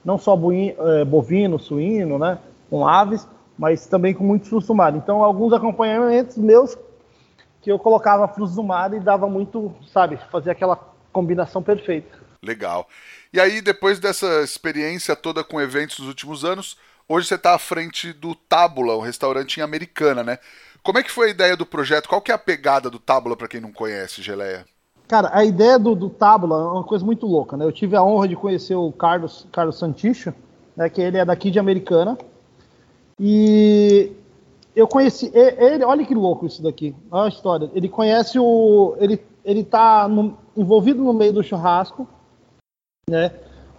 [0.05, 2.39] não só é, bovino, suíno, né?
[2.71, 4.95] Com aves, mas também com muitos frutos do mar.
[4.95, 6.79] Então, alguns acompanhamentos meus
[7.61, 12.19] que eu colocava frutos do mar e dava muito, sabe, fazia aquela combinação perfeita.
[12.43, 12.87] Legal.
[13.33, 16.77] E aí, depois dessa experiência toda com eventos dos últimos anos,
[17.09, 20.39] hoje você está à frente do Tábula, um restaurante em Americana, né?
[20.83, 22.09] Como é que foi a ideia do projeto?
[22.09, 24.67] Qual que é a pegada do Tábula para quem não conhece, Geleia?
[25.09, 27.65] Cara, a ideia do, do Tábula é uma coisa muito louca, né?
[27.65, 30.35] Eu tive a honra de conhecer o Carlos, Carlos Santicho,
[30.77, 32.19] né, que ele é daqui de Americana.
[33.19, 34.13] E
[34.75, 37.71] eu conheci ele, olha que louco isso daqui, olha a história.
[37.75, 42.09] Ele conhece o, ele ele tá no, envolvido no meio do churrasco,
[43.09, 43.31] né?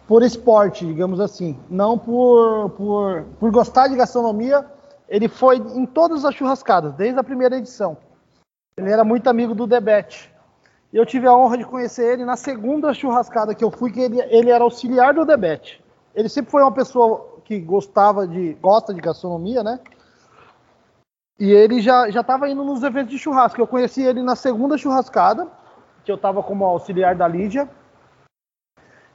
[0.08, 4.66] Por esporte, digamos assim, não por, por, por gostar de gastronomia.
[5.10, 7.98] Ele foi em todas as churrascadas, desde a primeira edição.
[8.78, 10.32] Ele era muito amigo do Debete.
[10.94, 14.00] E eu tive a honra de conhecer ele na segunda churrascada que eu fui, que
[14.00, 15.84] ele, ele era auxiliar do Debete.
[16.14, 19.80] Ele sempre foi uma pessoa que gostava de gosta de gastronomia, né?
[21.40, 23.60] E ele já estava indo nos eventos de churrasco.
[23.60, 25.48] Eu conheci ele na segunda churrascada,
[26.04, 27.70] que eu estava como auxiliar da Lídia.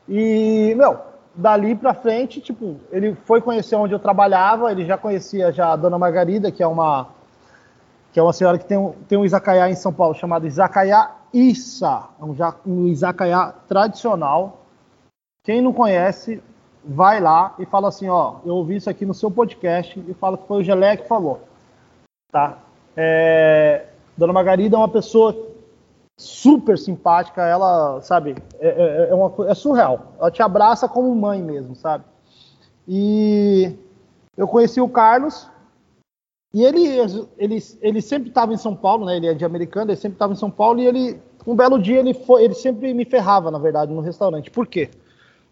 [0.09, 0.99] E, meu,
[1.35, 5.77] dali para frente, tipo, ele foi conhecer onde eu trabalhava, ele já conhecia já a
[5.77, 7.09] Dona Margarida, que é uma
[8.13, 11.13] que é uma senhora que tem um, tem um izakaya em São Paulo chamado Izakaya
[11.33, 14.65] Issa, é um, um izakaya tradicional.
[15.45, 16.43] Quem não conhece,
[16.85, 20.37] vai lá e fala assim, ó, eu ouvi isso aqui no seu podcast e fala
[20.37, 21.41] que foi o Gelé que falou.
[22.31, 22.59] Tá?
[22.97, 25.51] É, Dona Margarida é uma pessoa
[26.17, 30.13] super simpática, ela, sabe, é, é, é, uma, é surreal.
[30.19, 32.05] Ela te abraça como mãe mesmo, sabe?
[32.87, 33.75] E
[34.37, 35.49] eu conheci o Carlos,
[36.53, 36.85] e ele,
[37.39, 39.17] ele, ele sempre estava em São Paulo, né?
[39.17, 42.01] Ele é de americano, ele sempre estava em São Paulo e ele, um belo dia,
[42.01, 44.51] ele foi, ele sempre me ferrava, na verdade, no restaurante.
[44.51, 44.91] Por quê?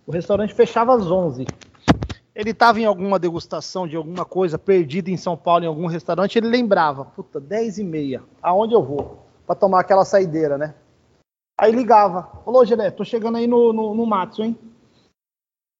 [0.07, 1.47] O restaurante fechava às 11
[2.39, 6.39] ele estava em alguma degustação de alguma coisa perdida em São Paulo, em algum restaurante,
[6.39, 9.19] ele lembrava, puta, 10 e meia, aonde eu vou?
[9.45, 10.73] Para tomar aquela saideira, né?
[11.61, 14.57] Aí ligava, falou, Gelé, tô chegando aí no, no, no Matsu, hein?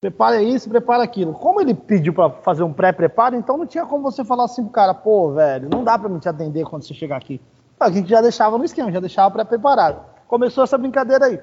[0.01, 1.33] Prepara isso, prepara aquilo.
[1.33, 4.73] Como ele pediu para fazer um pré-preparo, então não tinha como você falar assim pro
[4.73, 7.41] cara, pô, velho, não dá para me te atender quando você chegar aqui.
[7.79, 10.05] A gente já deixava no esquema, já deixava pré-preparado.
[10.27, 11.41] Começou essa brincadeira aí.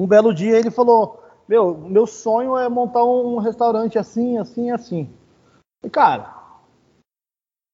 [0.00, 1.19] Um belo dia ele falou,
[1.50, 5.10] meu, meu sonho é montar um restaurante assim, assim, assim.
[5.82, 6.32] E, cara,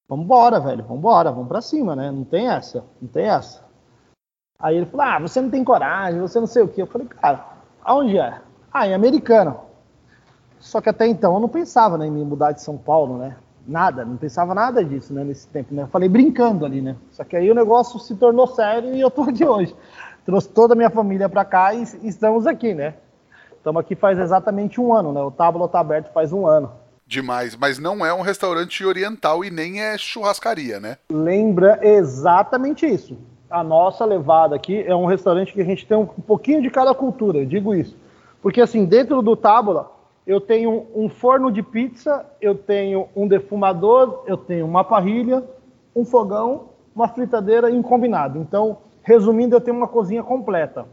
[0.08, 2.10] vambora, velho, vambora, vamos pra cima, né?
[2.10, 3.62] Não tem essa, não tem essa.
[4.58, 6.80] Aí ele falou, ah, você não tem coragem, você não sei o quê.
[6.80, 7.44] Eu falei, cara,
[7.84, 8.40] aonde é?
[8.72, 9.58] Ah, em Americana.
[10.58, 13.36] Só que até então eu não pensava né, em me mudar de São Paulo, né?
[13.68, 15.82] Nada, não pensava nada disso, né, nesse tempo, né?
[15.82, 16.96] Eu falei brincando ali, né?
[17.10, 19.76] Só que aí o negócio se tornou sério e eu tô aqui hoje.
[20.24, 22.94] Trouxe toda a minha família para cá e estamos aqui, né?
[23.66, 25.20] Estamos aqui faz exatamente um ano, né?
[25.20, 26.70] O tábulo está aberto faz um ano.
[27.04, 30.98] Demais, mas não é um restaurante oriental e nem é churrascaria, né?
[31.10, 33.18] Lembra exatamente isso.
[33.50, 36.94] A nossa levada aqui é um restaurante que a gente tem um pouquinho de cada
[36.94, 37.96] cultura, eu digo isso.
[38.40, 39.90] Porque assim, dentro do Tábula,
[40.24, 45.42] eu tenho um forno de pizza, eu tenho um defumador, eu tenho uma parrilha,
[45.92, 48.38] um fogão, uma fritadeira e um combinado.
[48.38, 50.86] Então, resumindo, eu tenho uma cozinha completa,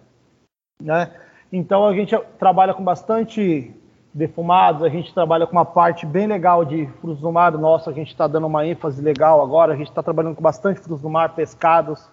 [0.81, 1.11] né?
[1.55, 3.71] Então a gente trabalha com bastante
[4.11, 7.51] defumados, a gente trabalha com uma parte bem legal de frutos do mar.
[7.51, 9.73] Nossa, a gente está dando uma ênfase legal agora.
[9.73, 12.09] A gente está trabalhando com bastante frutos do mar, pescados.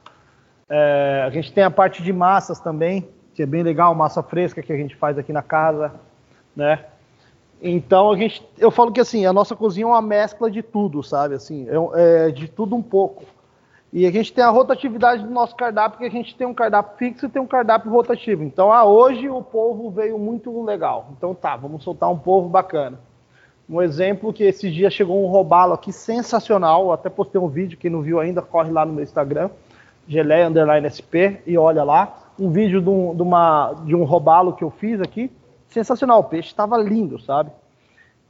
[0.69, 4.63] É, a gente tem a parte de massas também, que é bem legal, massa fresca
[4.63, 5.91] que a gente faz aqui na casa,
[6.55, 6.85] né?
[7.63, 11.03] Então a gente, eu falo que assim, a nossa cozinha é uma mescla de tudo,
[11.03, 11.35] sabe?
[11.35, 13.25] Assim, é, é de tudo um pouco.
[13.93, 16.97] E a gente tem a rotatividade do nosso cardápio, que a gente tem um cardápio
[16.97, 18.45] fixo e tem um cardápio rotativo.
[18.45, 21.09] Então, ah, hoje o povo veio muito legal.
[21.17, 23.01] Então tá, vamos soltar um povo bacana.
[23.69, 26.85] Um exemplo que esses dias chegou um robalo aqui sensacional.
[26.85, 29.51] Eu até postei um vídeo, quem não viu ainda, corre lá no meu Instagram,
[30.07, 32.17] Geleia Underline SP, e olha lá.
[32.39, 35.31] Um vídeo de um, de uma, de um robalo que eu fiz aqui.
[35.69, 37.51] Sensacional, o peixe estava lindo, sabe?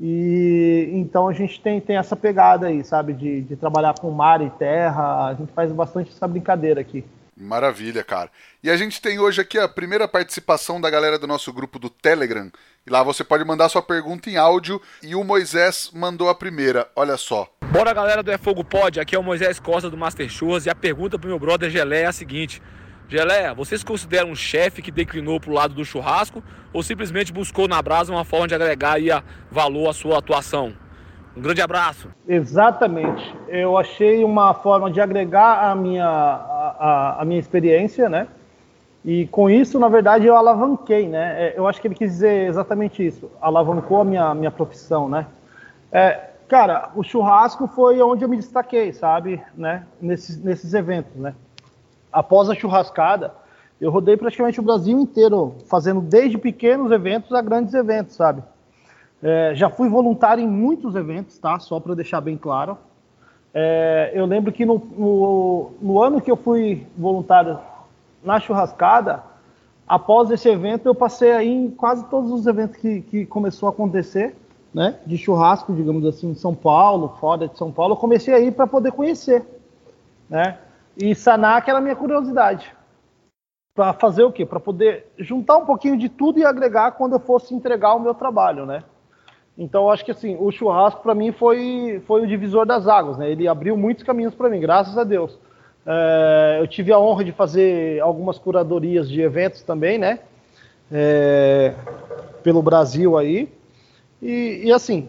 [0.01, 4.41] E então a gente tem, tem essa pegada aí, sabe, de, de trabalhar com mar
[4.41, 5.27] e terra.
[5.27, 7.05] A gente faz bastante essa brincadeira aqui.
[7.37, 8.31] Maravilha, cara.
[8.63, 11.89] E a gente tem hoje aqui a primeira participação da galera do nosso grupo do
[11.89, 12.51] Telegram.
[12.87, 16.89] E lá você pode mandar sua pergunta em áudio e o Moisés mandou a primeira.
[16.97, 17.51] Olha só.
[17.73, 19.01] Bora, galera do É Fogo Pod.
[19.01, 22.03] Aqui é o Moisés Costa do Master Churras e a pergunta pro meu brother Gelé
[22.03, 22.61] é a seguinte:
[23.11, 26.41] Geleia, vocês consideram um chefe que declinou para o lado do churrasco
[26.73, 29.21] ou simplesmente buscou na brasa uma forma de agregar aí a
[29.51, 30.73] valor à sua atuação?
[31.37, 32.09] Um grande abraço.
[32.29, 33.35] Exatamente.
[33.49, 38.29] Eu achei uma forma de agregar a minha, a, a, a minha experiência, né?
[39.05, 41.49] E com isso, na verdade, eu alavanquei, né?
[41.49, 43.29] É, eu acho que ele quis dizer exatamente isso.
[43.41, 45.27] Alavancou a minha, minha profissão, né?
[45.91, 49.43] É, cara, o churrasco foi onde eu me destaquei, sabe?
[49.57, 49.85] Né?
[50.01, 51.35] Nesses, nesses eventos, né?
[52.13, 53.33] Após a churrascada,
[53.81, 58.43] eu rodei praticamente o Brasil inteiro, fazendo desde pequenos eventos a grandes eventos, sabe?
[59.23, 61.59] É, já fui voluntário em muitos eventos, tá?
[61.59, 62.77] Só para deixar bem claro.
[63.55, 67.59] É, eu lembro que no, no, no, ano que eu fui voluntário
[68.23, 69.23] na churrascada,
[69.89, 73.73] após esse evento, eu passei aí em quase todos os eventos que, que começou a
[73.73, 74.37] acontecer,
[74.73, 74.97] né?
[75.05, 77.95] De churrasco, digamos assim, em São Paulo, fora de São Paulo.
[77.95, 79.45] Eu comecei aí para poder conhecer,
[80.29, 80.59] né?
[80.97, 82.75] E sanar aquela minha curiosidade.
[83.75, 84.45] Para fazer o quê?
[84.45, 88.15] Para poder juntar um pouquinho de tudo e agregar quando eu fosse entregar o meu
[88.15, 88.83] trabalho, né?
[89.57, 93.31] Então, acho que assim, o churrasco para mim foi, foi o divisor das águas, né?
[93.31, 95.39] Ele abriu muitos caminhos para mim, graças a Deus.
[95.87, 100.21] É, eu tive a honra de fazer algumas curadorias de eventos também, né?
[100.91, 101.75] É,
[102.43, 103.53] pelo Brasil aí.
[104.23, 105.09] E, e, assim,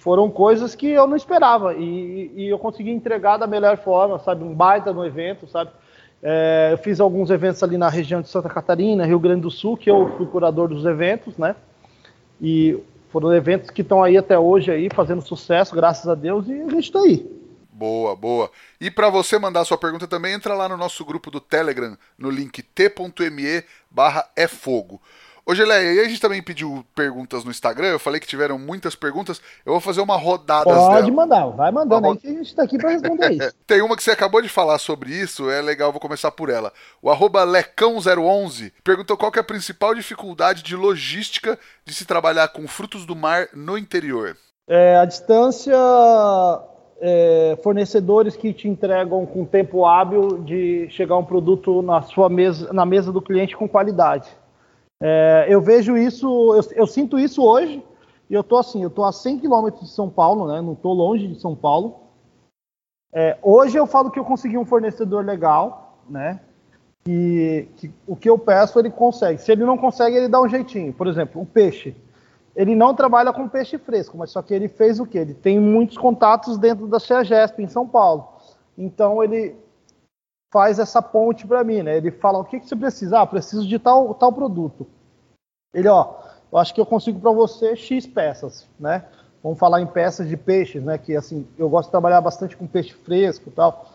[0.00, 4.44] foram coisas que eu não esperava e, e, eu consegui entregar da melhor forma, sabe?
[4.44, 5.70] Um baita no evento, sabe?
[6.22, 9.76] É, eu fiz alguns eventos ali na região de Santa Catarina, Rio Grande do Sul,
[9.76, 11.56] que eu fui curador dos eventos, né?
[12.40, 12.78] E
[13.10, 16.68] foram eventos que estão aí até hoje aí fazendo sucesso, graças a Deus, e a
[16.68, 17.28] gente está aí.
[17.72, 18.50] Boa, boa.
[18.80, 22.30] E para você mandar sua pergunta também, entra lá no nosso grupo do Telegram, no
[22.30, 25.00] link t.me barra é fogo.
[25.48, 28.94] Ô, Geleia, e a gente também pediu perguntas no Instagram, eu falei que tiveram muitas
[28.94, 31.10] perguntas, eu vou fazer uma rodada Pode dela.
[31.10, 33.54] mandar, vai mandando aí que a gente tá aqui para responder isso.
[33.66, 36.70] Tem uma que você acabou de falar sobre isso, é legal, vou começar por ela.
[37.00, 42.68] O arroba Lecão011 perguntou qual é a principal dificuldade de logística de se trabalhar com
[42.68, 44.36] frutos do mar no interior.
[44.68, 45.74] É, a distância,
[47.00, 52.70] é, fornecedores que te entregam com tempo hábil de chegar um produto na sua mesa,
[52.70, 54.28] na mesa do cliente com qualidade.
[55.00, 57.82] É, eu vejo isso, eu, eu, sinto isso hoje,
[58.28, 60.60] e eu tô assim, eu tô a 100 quilômetros de São Paulo, né?
[60.60, 62.00] Não tô longe de São Paulo.
[63.12, 66.40] É, hoje eu falo que eu consegui um fornecedor legal, né?
[67.06, 69.40] E que o que eu peço ele consegue.
[69.40, 70.92] Se ele não consegue, ele dá um jeitinho.
[70.92, 71.96] Por exemplo, o peixe.
[72.54, 75.18] Ele não trabalha com peixe fresco, mas só que ele fez o quê?
[75.18, 78.28] Ele tem muitos contatos dentro da CEAGESP em São Paulo.
[78.76, 79.54] Então ele
[80.50, 81.96] faz essa ponte para mim, né?
[81.96, 83.20] Ele fala: o que, que você precisa?
[83.20, 84.86] Ah, preciso de tal, tal produto.
[85.72, 86.14] Ele, ó,
[86.50, 89.04] eu acho que eu consigo para você X peças, né?
[89.42, 90.98] Vamos falar em peças de peixes, né?
[90.98, 93.86] Que assim, eu gosto de trabalhar bastante com peixe fresco e tal.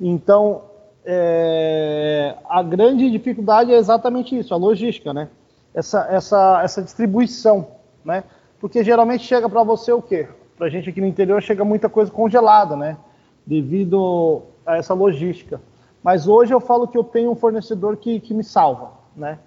[0.00, 0.62] Então,
[1.04, 5.28] é, a grande dificuldade é exatamente isso, a logística, né?
[5.72, 7.66] Essa, essa, essa distribuição,
[8.04, 8.24] né?
[8.60, 10.28] Porque geralmente chega para você o quê?
[10.56, 12.96] Para gente aqui no interior chega muita coisa congelada, né?
[13.46, 15.60] Devido a essa logística.
[16.04, 19.38] Mas hoje eu falo que eu tenho um fornecedor que, que me salva, né?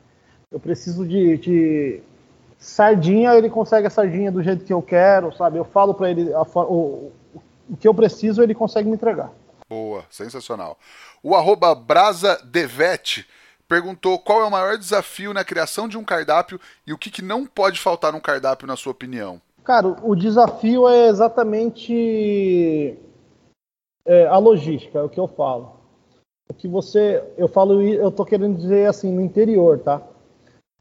[0.52, 2.02] Eu preciso de, de
[2.58, 5.60] Sardinha, ele consegue a sardinha do jeito que eu quero, sabe?
[5.60, 7.12] Eu falo para ele a, o,
[7.70, 9.32] o que eu preciso, ele consegue me entregar.
[9.70, 10.80] Boa, sensacional.
[11.22, 13.28] O arroba Brasa Devete
[13.68, 17.22] perguntou qual é o maior desafio na criação de um cardápio e o que, que
[17.22, 19.40] não pode faltar num cardápio, na sua opinião.
[19.64, 22.98] Cara, o desafio é exatamente
[24.06, 25.77] é, a logística, é o que eu falo.
[26.50, 30.02] O que você, eu falo, eu tô querendo dizer assim no interior, tá?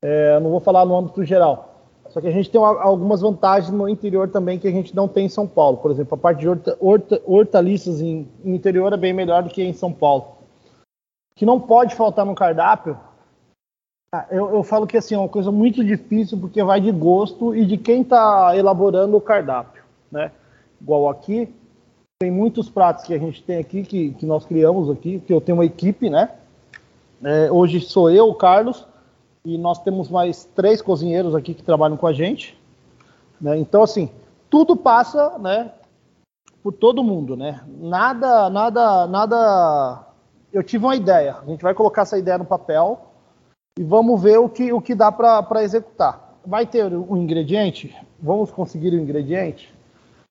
[0.00, 1.76] É, não vou falar no âmbito geral.
[2.10, 5.26] Só que a gente tem algumas vantagens no interior também que a gente não tem
[5.26, 5.78] em São Paulo.
[5.78, 9.50] Por exemplo, a parte de horta, horta, hortaliças em, no interior é bem melhor do
[9.50, 10.36] que em São Paulo.
[11.34, 12.98] Que não pode faltar no cardápio.
[14.14, 17.54] Ah, eu, eu falo que assim, é uma coisa muito difícil porque vai de gosto
[17.54, 19.82] e de quem está elaborando o cardápio.
[20.10, 20.30] Né?
[20.80, 21.52] Igual aqui,
[22.18, 25.40] tem muitos pratos que a gente tem aqui, que, que nós criamos aqui, que eu
[25.40, 26.30] tenho uma equipe, né?
[27.22, 28.86] É, hoje sou eu, o Carlos,
[29.44, 32.58] e nós temos mais três cozinheiros aqui que trabalham com a gente.
[33.38, 33.58] Né?
[33.58, 34.10] Então, assim,
[34.48, 35.72] tudo passa, né,
[36.62, 37.60] por todo mundo, né?
[37.66, 40.06] Nada, nada, nada.
[40.50, 41.36] Eu tive uma ideia.
[41.42, 43.08] A gente vai colocar essa ideia no papel
[43.78, 46.34] e vamos ver o que, o que dá para executar.
[46.46, 47.94] Vai ter o um ingrediente?
[48.18, 49.75] Vamos conseguir o ingrediente?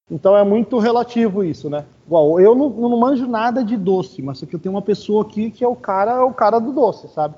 [0.09, 1.85] Então é muito relativo isso, né?
[2.05, 5.49] Igual, eu não, não manjo nada de doce, mas aqui eu tenho uma pessoa aqui
[5.49, 7.35] que é o cara, é o cara do doce, sabe?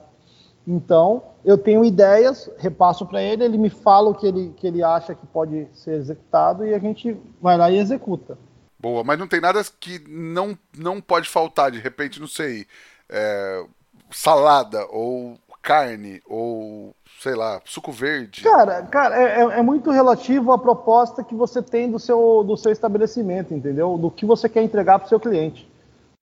[0.68, 4.84] Então, eu tenho ideias, repasso para ele, ele me fala o que ele, que ele
[4.84, 8.38] acha que pode ser executado e a gente vai lá e executa.
[8.78, 12.68] Boa, mas não tem nada que não, não pode faltar, de repente, não sei,
[13.10, 13.66] é,
[14.12, 18.44] salada ou carne ou, sei lá, suco verde?
[18.44, 22.56] Cara, cara é, é, é muito relativo à proposta que você tem do seu, do
[22.56, 23.98] seu estabelecimento, entendeu?
[23.98, 25.70] Do que você quer entregar para o seu cliente,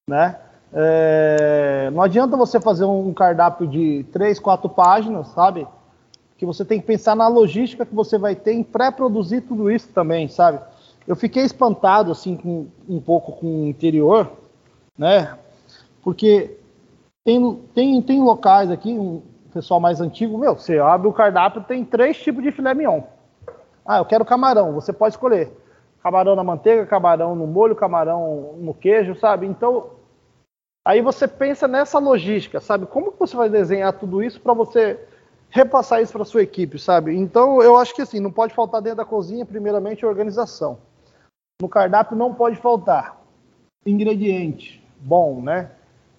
[0.09, 0.39] né?
[0.73, 5.67] É, não adianta você fazer um cardápio de três, quatro páginas, sabe?
[6.37, 9.89] Que você tem que pensar na logística que você vai ter em pré-produzir tudo isso
[9.89, 10.59] também, sabe?
[11.07, 14.31] Eu fiquei espantado assim com, um pouco com o interior,
[14.97, 15.37] né?
[16.01, 16.57] Porque
[17.23, 19.21] tem, tem, tem locais aqui, um
[19.55, 23.01] pessoal mais antigo, meu, você abre o cardápio, tem três tipos de filé mignon.
[23.85, 25.51] Ah, eu quero camarão, você pode escolher.
[26.03, 29.47] Camarão na manteiga, camarão no molho, camarão no queijo, sabe?
[29.47, 29.91] Então,
[30.85, 32.85] Aí você pensa nessa logística, sabe?
[32.85, 34.99] Como que você vai desenhar tudo isso para você
[35.49, 37.15] repassar isso para sua equipe, sabe?
[37.15, 40.77] Então, eu acho que assim, não pode faltar dentro da cozinha, primeiramente, organização.
[41.59, 43.19] No cardápio não pode faltar
[43.83, 45.71] ingrediente bom, né?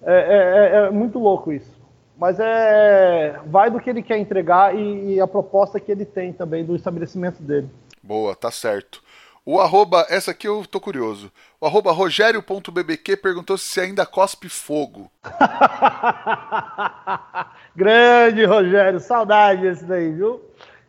[0.03, 1.76] É, é, é, é muito louco isso.
[2.17, 6.33] Mas é vai do que ele quer entregar e, e a proposta que ele tem
[6.33, 7.71] também do estabelecimento dele.
[8.03, 9.03] Boa, tá certo.
[9.45, 11.31] O arroba, essa aqui eu tô curioso.
[11.61, 15.09] O arroba rogério.bbq perguntou se ainda cospe fogo.
[17.77, 20.41] Grande Rogério, saudade desse daí, viu?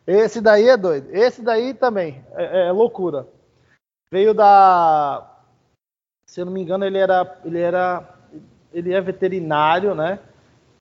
[0.08, 1.10] Esse daí é doido.
[1.12, 3.28] Esse daí também é, é, loucura.
[4.12, 5.30] Veio da,
[6.26, 8.16] se eu não me engano, ele era, ele era,
[8.74, 10.18] ele é veterinário, né?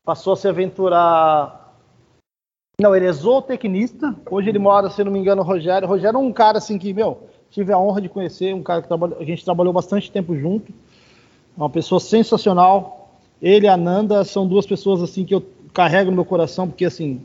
[0.07, 1.75] Passou a se aventurar.
[2.81, 4.15] Não, ele é zootecnista.
[4.31, 5.89] Hoje ele mora, se não me engano, Rogério.
[5.89, 8.87] Rogério é um cara assim que, meu, tive a honra de conhecer um cara que
[8.87, 10.73] trabalha, a gente trabalhou bastante tempo junto,
[11.57, 13.19] uma pessoa sensacional.
[13.43, 16.85] Ele e a Nanda são duas pessoas assim que eu carrego no meu coração, porque
[16.85, 17.21] assim,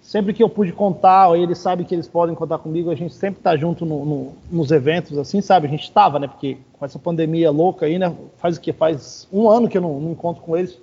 [0.00, 3.42] sempre que eu pude contar, eles sabem que eles podem contar comigo, a gente sempre
[3.42, 5.66] tá junto no, no, nos eventos, assim, sabe?
[5.66, 6.28] A gente estava, né?
[6.28, 8.14] Porque com essa pandemia louca aí, né?
[8.36, 8.72] Faz o que?
[8.72, 10.78] Faz um ano que eu não, não encontro com eles,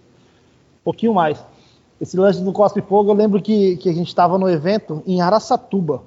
[0.88, 1.43] pouquinho mais.
[2.00, 5.19] Esse lance do Cospe Fogo, eu lembro que, que a gente estava no evento em
[5.19, 6.04] Araçatuba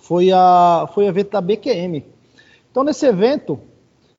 [0.00, 2.02] foi a foi o evento da BQM.
[2.70, 3.60] Então nesse evento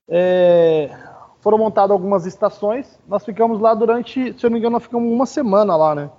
[0.07, 0.95] é,
[1.41, 2.99] foram montadas algumas estações.
[3.07, 6.11] Nós ficamos lá durante, se eu não me engano, nós ficamos uma semana lá, né?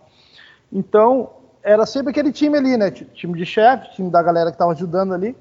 [0.73, 1.31] Então
[1.63, 2.91] era sempre aquele time ali, né?
[2.91, 5.37] Time de chefe, time da galera que estava ajudando ali.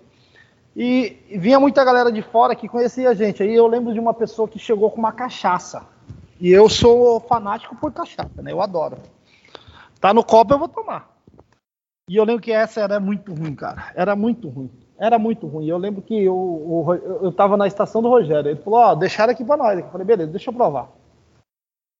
[0.75, 3.41] E vinha muita galera de fora que conhecia a gente.
[3.41, 5.94] Aí eu lembro de uma pessoa que chegou com uma cachaça.
[6.39, 8.51] E eu sou fanático por cachaça, né?
[8.51, 8.97] Eu adoro.
[9.99, 11.15] Tá no copo, eu vou tomar.
[12.09, 13.91] E eu lembro que essa era muito ruim, cara.
[13.95, 14.69] Era muito ruim.
[14.97, 15.65] Era muito ruim.
[15.65, 18.51] Eu lembro que eu, eu, eu tava na estação do Rogério.
[18.51, 19.79] Ele falou, ó, oh, deixaram aqui pra nós.
[19.79, 20.89] Eu falei, beleza, deixa eu provar.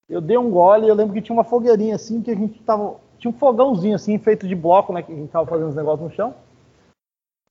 [0.08, 2.98] Eu dei um gole eu lembro que tinha uma fogueirinha assim, que a gente tava.
[3.18, 5.02] Tinha um fogãozinho assim, feito de bloco, né?
[5.02, 6.36] Que a gente tava fazendo os negócios no chão.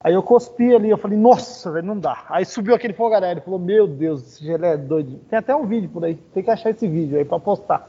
[0.05, 2.27] Aí eu cospi ali, eu falei, nossa, velho, não dá.
[2.29, 5.19] Aí subiu aquele fogaré, ele falou, meu Deus, esse gelé é doido.
[5.31, 7.89] Tem até um vídeo por aí, tem que achar esse vídeo aí pra postar.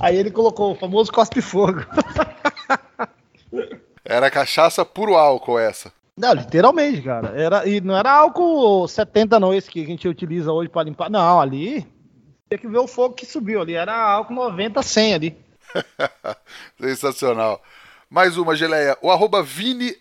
[0.00, 1.86] Aí ele colocou o famoso cospe-fogo.
[4.04, 5.92] Era cachaça puro álcool essa.
[6.16, 7.28] Não, literalmente, cara.
[7.40, 11.08] Era, e não era álcool 70 não, esse que a gente utiliza hoje para limpar.
[11.08, 11.86] Não, ali
[12.48, 13.74] tem que ver o fogo que subiu ali.
[13.74, 15.36] Era álcool 90, 100 ali.
[16.80, 17.62] Sensacional.
[18.10, 18.96] Mais uma, Geleia.
[19.02, 19.98] O arroba vini_ost.bbq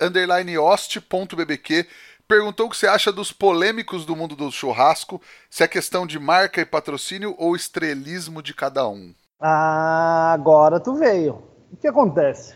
[2.25, 6.17] perguntou o que você acha dos polêmicos do mundo do churrasco, se é questão de
[6.17, 9.13] marca e patrocínio ou estrelismo de cada um.
[9.41, 11.43] Ah, agora tu veio.
[11.69, 12.55] O que acontece?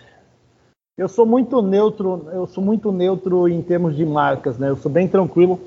[0.97, 4.69] Eu sou muito neutro, eu sou muito neutro em termos de marcas, né?
[4.69, 5.59] Eu sou bem tranquilo,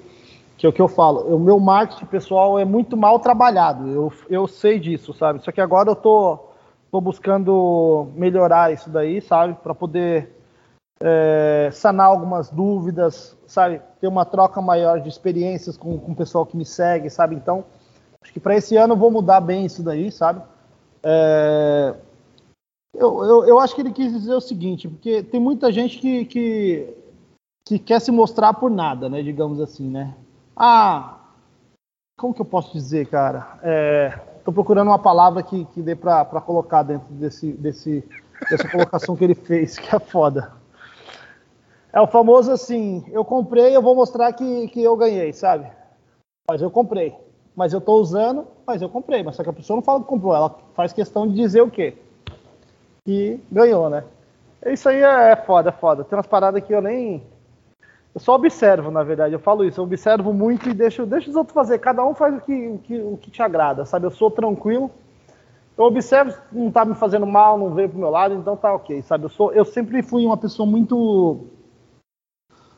[0.57, 1.35] que é o que eu falo.
[1.35, 3.87] O meu marketing pessoal é muito mal trabalhado.
[3.89, 5.45] Eu, eu sei disso, sabe?
[5.45, 6.53] Só que agora eu tô,
[6.95, 9.55] tô buscando melhorar isso daí, sabe?
[9.55, 10.30] Para poder
[11.03, 13.82] é, sanar algumas dúvidas, sabe?
[14.01, 17.34] Ter uma troca maior de experiências com, com o pessoal que me segue, sabe?
[17.34, 17.64] Então,
[18.22, 20.40] acho que para esse ano eu vou mudar bem isso daí, sabe?
[21.03, 21.97] É,
[22.95, 26.24] eu, eu, eu, acho que ele quis dizer o seguinte, porque tem muita gente que,
[26.26, 26.95] que,
[27.66, 29.20] que quer se mostrar por nada, né?
[29.20, 30.14] Digamos assim, né?
[30.55, 31.18] Ah,
[32.16, 33.59] como que eu posso dizer, cara?
[34.45, 38.05] Estou é, procurando uma palavra que, que dê para colocar dentro desse, desse,
[38.51, 40.53] dessa colocação que ele fez, que é foda.
[41.90, 45.70] É o famoso assim, eu comprei, eu vou mostrar que, que eu ganhei, sabe?
[46.47, 47.16] Mas eu comprei.
[47.57, 49.22] Mas eu estou usando, mas eu comprei.
[49.22, 51.70] Mas só que a pessoa não fala que comprou, ela faz questão de dizer o
[51.70, 51.97] quê?
[53.05, 54.05] Que ganhou, né?
[54.66, 56.05] Isso aí é, é foda, é foda.
[56.05, 57.22] Tem umas paradas que eu nem.
[58.15, 59.35] Eu só observo, na verdade.
[59.35, 61.79] Eu falo isso, eu observo muito e deixo, deixo os outros fazer.
[61.81, 64.07] Cada um faz o que, o que, o que te agrada, sabe?
[64.07, 64.91] Eu sou tranquilo.
[65.77, 69.03] Eu observo, não tá me fazendo mal, não veio pro meu lado, então tá ok,
[69.03, 69.25] sabe?
[69.25, 71.49] Eu, sou, eu sempre fui uma pessoa muito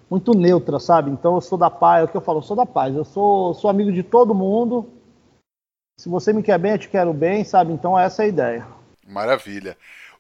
[0.09, 1.11] muito neutra, sabe?
[1.11, 2.95] Então eu sou da paz, é o que eu falo, eu sou da paz.
[2.95, 4.89] Eu sou, sou amigo de todo mundo.
[6.01, 7.72] Se você me quer bem, eu te quero bem, sabe?
[7.72, 8.66] Então essa é a ideia.
[9.07, 9.76] Maravilha.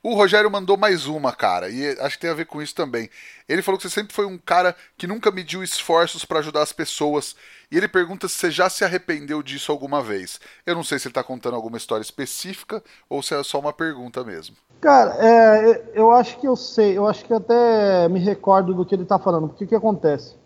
[0.08, 3.10] O Rogério mandou mais uma, cara, e acho que tem a ver com isso também.
[3.48, 6.72] Ele falou que você sempre foi um cara que nunca mediu esforços para ajudar as
[6.72, 7.34] pessoas.
[7.72, 10.38] E ele pergunta se você já se arrependeu disso alguma vez.
[10.64, 12.80] Eu não sei se ele tá contando alguma história específica
[13.10, 14.54] ou se é só uma pergunta mesmo.
[14.80, 18.94] Cara, é, eu acho que eu sei, eu acho que até me recordo do que
[18.94, 20.36] ele tá falando, porque o que acontece?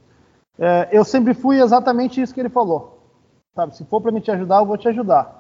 [0.59, 3.13] É, eu sempre fui exatamente isso que ele falou.
[3.55, 5.40] Sabe, se for para me te ajudar, eu vou te ajudar.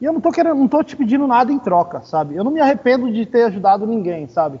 [0.00, 2.36] E eu não tô querendo, não tô te pedindo nada em troca, sabe?
[2.36, 4.60] Eu não me arrependo de ter ajudado ninguém, sabe?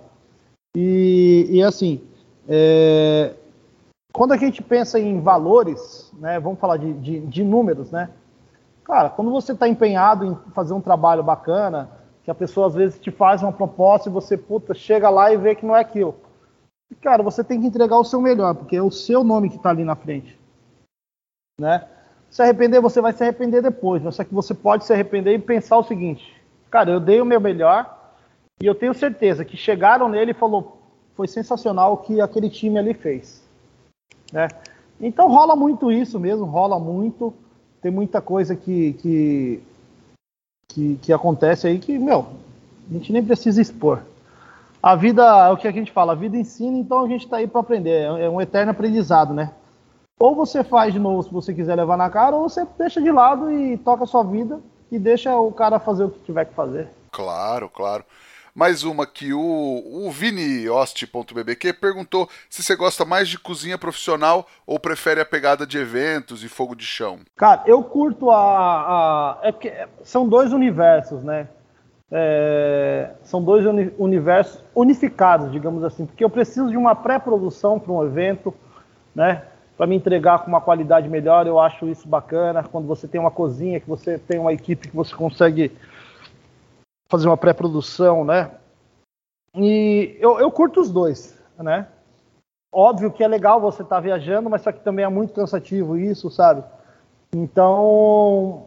[0.74, 2.02] E, e assim,
[2.48, 3.34] é,
[4.12, 6.40] quando a gente pensa em valores, né?
[6.40, 8.10] Vamos falar de, de, de números, né?
[8.82, 11.90] Cara, quando você está empenhado em fazer um trabalho bacana,
[12.24, 15.36] que a pessoa às vezes te faz uma proposta e você, puta, chega lá e
[15.36, 16.14] vê que não é aquilo.
[17.02, 19.70] Cara, você tem que entregar o seu melhor, porque é o seu nome que está
[19.70, 20.38] ali na frente.
[21.60, 21.86] Né?
[22.30, 25.38] Se arrepender, você vai se arrepender depois, mas só que você pode se arrepender e
[25.38, 26.34] pensar o seguinte:
[26.70, 28.12] cara, eu dei o meu melhor
[28.60, 30.78] e eu tenho certeza que chegaram nele e falou,
[31.14, 33.42] foi sensacional o que aquele time ali fez,
[34.32, 34.48] né?
[35.00, 37.34] Então rola muito isso mesmo, rola muito.
[37.82, 39.62] Tem muita coisa que, que,
[40.68, 42.26] que, que acontece aí que, meu,
[42.90, 44.02] a gente nem precisa expor.
[44.82, 47.38] A vida, é o que a gente fala, a vida ensina, então a gente está
[47.38, 48.02] aí para aprender.
[48.02, 49.52] É um eterno aprendizado, né?
[50.18, 53.10] Ou você faz de novo se você quiser levar na cara, ou você deixa de
[53.10, 54.60] lado e toca a sua vida
[54.90, 56.88] e deixa o cara fazer o que tiver que fazer.
[57.12, 58.02] Claro, claro.
[58.54, 60.10] Mais uma que o, o
[61.78, 66.48] perguntou se você gosta mais de cozinha profissional ou prefere a pegada de eventos e
[66.48, 67.18] fogo de chão.
[67.36, 68.38] Cara, eu curto a.
[68.38, 71.48] a é porque são dois universos, né?
[72.10, 77.92] É, são dois uni universos unificados, digamos assim, porque eu preciso de uma pré-produção para
[77.92, 78.54] um evento,
[79.14, 79.42] né?
[79.76, 81.46] Para me entregar com uma qualidade melhor.
[81.46, 82.64] Eu acho isso bacana.
[82.64, 85.72] Quando você tem uma cozinha, que você tem uma equipe que você consegue
[87.08, 88.50] fazer uma pré-produção, né?
[89.54, 91.88] E eu, eu curto os dois, né?
[92.72, 95.96] Óbvio que é legal você estar tá viajando, mas só que também é muito cansativo
[95.96, 96.62] isso, sabe?
[97.34, 98.66] Então,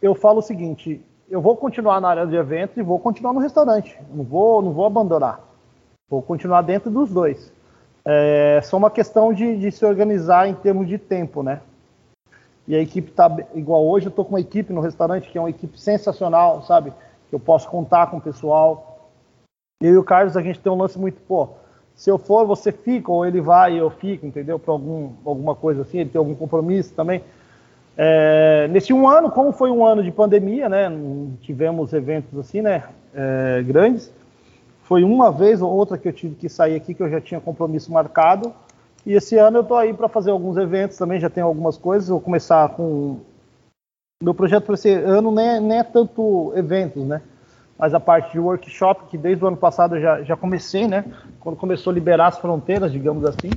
[0.00, 3.40] eu falo o seguinte: eu vou continuar na área de eventos e vou continuar no
[3.40, 3.98] restaurante.
[4.12, 5.40] Não vou, não vou abandonar.
[6.08, 7.52] Vou continuar dentro dos dois.
[8.06, 11.60] É só uma questão de, de, se organizar em termos de tempo, né?
[12.68, 15.40] E a equipe tá igual hoje, eu tô com uma equipe no restaurante que é
[15.40, 16.92] uma equipe sensacional, sabe?
[17.28, 19.10] Que eu posso contar com o pessoal.
[19.82, 21.48] Eu e o Carlos, a gente tem um lance muito, pô,
[21.94, 24.58] se eu for, você fica, ou ele vai e eu fico, entendeu?
[24.58, 27.22] Para algum, alguma coisa assim, ele tem algum compromisso também.
[27.96, 30.90] É, nesse um ano, como foi um ano de pandemia, né?
[31.40, 32.84] Tivemos eventos assim, né?
[33.14, 34.12] É, grandes.
[34.84, 37.40] Foi uma vez ou outra que eu tive que sair aqui, que eu já tinha
[37.40, 38.54] compromisso marcado.
[39.06, 42.08] E esse ano eu estou aí para fazer alguns eventos também, já tenho algumas coisas.
[42.08, 43.20] Vou começar com.
[44.22, 47.22] Meu projeto para esse ano nem é, nem é tanto eventos, né?
[47.78, 51.04] Mas a parte de workshop, que desde o ano passado eu já, já comecei, né?
[51.40, 53.50] Quando começou a liberar as fronteiras, digamos assim.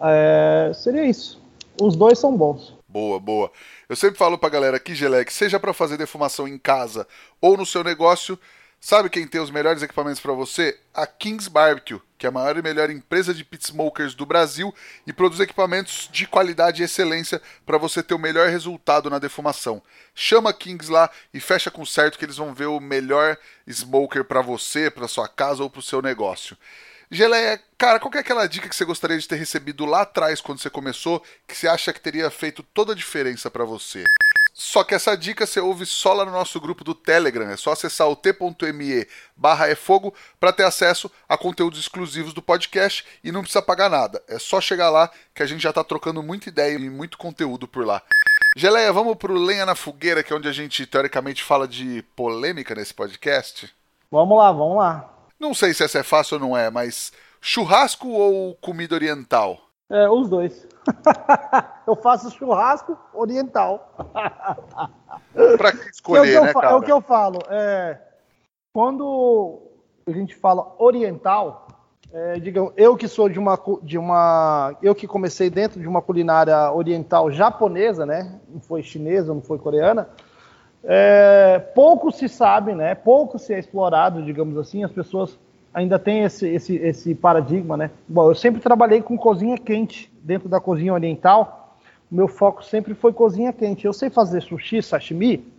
[0.00, 1.42] É, seria isso.
[1.80, 2.76] Os dois são bons.
[2.88, 3.50] Boa, boa.
[3.88, 7.06] Eu sempre falo pra galera aqui, Gelec, seja para fazer defumação em casa
[7.40, 8.38] ou no seu negócio,
[8.86, 10.78] Sabe quem tem os melhores equipamentos para você?
[10.92, 14.74] A Kings Barbecue, que é a maior e melhor empresa de pit smokers do Brasil
[15.06, 19.82] e produz equipamentos de qualidade e excelência para você ter o melhor resultado na defumação.
[20.14, 24.22] Chama a Kings lá e fecha com certo que eles vão ver o melhor smoker
[24.22, 26.54] para você, para sua casa ou para o seu negócio.
[27.10, 30.60] Geleia, cara, qual é aquela dica que você gostaria de ter recebido lá atrás quando
[30.60, 34.04] você começou, que você acha que teria feito toda a diferença para você?
[34.56, 37.50] Só que essa dica você ouve só lá no nosso grupo do Telegram.
[37.50, 39.04] É só acessar o t.me
[39.36, 43.90] barra é fogo para ter acesso a conteúdos exclusivos do podcast e não precisa pagar
[43.90, 44.22] nada.
[44.28, 47.66] É só chegar lá que a gente já está trocando muita ideia e muito conteúdo
[47.66, 48.00] por lá.
[48.56, 52.76] Geleia, vamos pro Lenha na Fogueira, que é onde a gente teoricamente fala de polêmica
[52.76, 53.74] nesse podcast?
[54.08, 55.10] Vamos lá, vamos lá.
[55.40, 59.58] Não sei se essa é fácil ou não é, mas churrasco ou comida oriental?
[59.90, 60.64] É, os dois.
[61.86, 63.94] Eu faço churrasco oriental.
[65.56, 66.70] pra que escolher, é né, cara?
[66.70, 67.38] É o que eu falo.
[67.48, 67.98] É,
[68.72, 69.62] quando
[70.06, 71.66] a gente fala oriental,
[72.12, 74.76] é, digamos, eu que sou de uma, de uma.
[74.82, 78.38] Eu que comecei dentro de uma culinária oriental japonesa, né?
[78.48, 80.08] Não foi chinesa, não foi coreana.
[80.84, 82.94] É, pouco se sabe, né?
[82.94, 84.84] Pouco se é explorado, digamos assim.
[84.84, 85.38] As pessoas
[85.74, 87.90] ainda têm esse, esse, esse paradigma, né?
[88.08, 91.76] Bom, eu sempre trabalhei com cozinha quente dentro da cozinha oriental.
[92.10, 93.84] O meu foco sempre foi cozinha quente.
[93.84, 95.52] Eu sei fazer sushi, sashimi.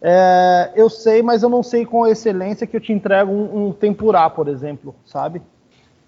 [0.00, 3.66] É, eu sei, mas eu não sei com a excelência que eu te entrego um,
[3.66, 5.42] um tempurá, por exemplo, sabe?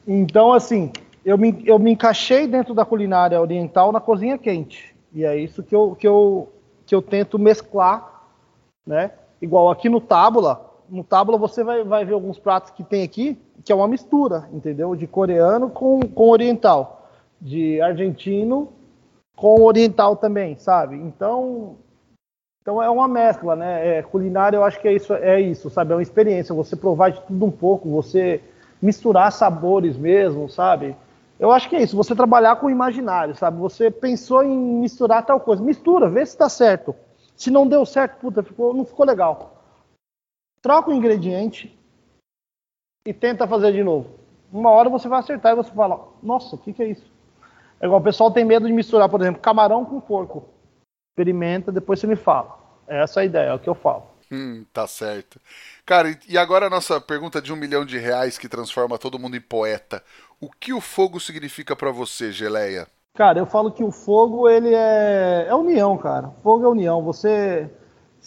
[0.07, 0.91] Então, assim,
[1.24, 4.95] eu me, eu me encaixei dentro da culinária oriental na cozinha quente.
[5.12, 6.51] E é isso que eu, que eu,
[6.86, 8.24] que eu tento mesclar,
[8.86, 9.11] né?
[9.41, 13.39] Igual aqui no Tábula, no Tábula você vai, vai ver alguns pratos que tem aqui,
[13.64, 14.95] que é uma mistura, entendeu?
[14.95, 17.09] De coreano com, com oriental,
[17.41, 18.72] de argentino
[19.36, 20.97] com oriental também, sabe?
[20.97, 21.76] Então,
[22.61, 23.99] então é uma mescla, né?
[23.99, 25.93] É, culinária eu acho que é isso, é isso, sabe?
[25.93, 28.43] É uma experiência, você provar de tudo um pouco, você
[28.82, 30.97] misturar sabores mesmo, sabe?
[31.39, 33.59] Eu acho que é isso, você trabalhar com o imaginário, sabe?
[33.59, 36.95] Você pensou em misturar tal coisa, mistura, vê se está certo.
[37.36, 39.58] Se não deu certo, puta, ficou, não ficou legal.
[40.61, 41.79] Troca o ingrediente
[43.07, 44.19] e tenta fazer de novo.
[44.53, 47.13] Uma hora você vai acertar e você fala, nossa, o que, que é isso?
[47.81, 50.49] É igual o pessoal tem medo de misturar, por exemplo, camarão com porco.
[51.13, 52.59] Experimenta, depois você me fala.
[52.87, 54.05] Essa é a ideia, é o que eu falo.
[54.31, 55.41] Hum, tá certo.
[55.87, 59.37] Cara, e agora a nossa pergunta de um milhão de reais que transforma todo mundo
[59.37, 60.03] em poeta.
[60.41, 62.87] O que o fogo significa para você, Geleia?
[63.15, 66.31] Cara, eu falo que o fogo, ele é, é união, cara.
[66.43, 67.03] Fogo é união.
[67.03, 67.71] Você,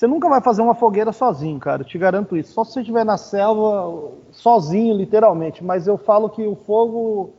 [0.01, 1.83] você nunca vai fazer uma fogueira sozinho, cara.
[1.83, 2.53] Eu te garanto isso.
[2.53, 5.63] Só se você estiver na selva, sozinho, literalmente.
[5.63, 7.35] Mas eu falo que o fogo,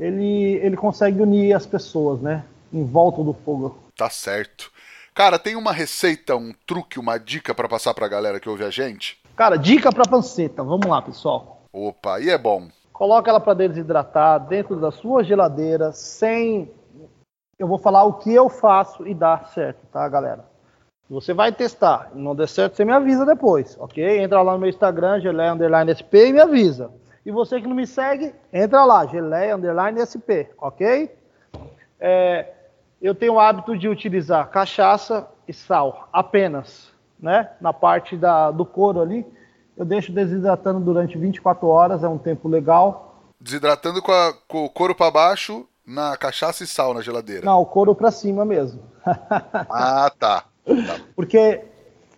[0.00, 2.46] ele, ele consegue unir as pessoas, né?
[2.72, 3.76] Em volta do fogo.
[3.94, 4.72] Tá certo.
[5.14, 8.70] Cara, tem uma receita, um truque, uma dica para passar pra galera que ouve a
[8.70, 9.18] gente?
[9.36, 10.62] Cara, dica pra panceta.
[10.62, 11.64] Vamos lá, pessoal.
[11.70, 12.68] Opa, aí é bom.
[12.90, 16.72] Coloca ela para desidratar dentro da sua geladeira, sem.
[17.58, 20.47] Eu vou falar o que eu faço e dá certo, tá, galera?
[21.10, 24.20] Você vai testar, não der certo, você me avisa depois, ok?
[24.20, 26.90] Entra lá no meu Instagram, Geleia Underline SP e me avisa.
[27.24, 31.10] E você que não me segue, entra lá, Geleia Underline SP, ok?
[31.98, 32.52] É,
[33.00, 37.50] eu tenho o hábito de utilizar cachaça e sal apenas, né?
[37.60, 39.26] Na parte da, do couro ali
[39.78, 43.22] eu deixo desidratando durante 24 horas, é um tempo legal.
[43.40, 47.46] Desidratando com, a, com o couro para baixo, na cachaça e sal na geladeira?
[47.46, 48.82] Não, o couro para cima mesmo.
[49.70, 50.44] ah, tá.
[51.14, 51.62] Porque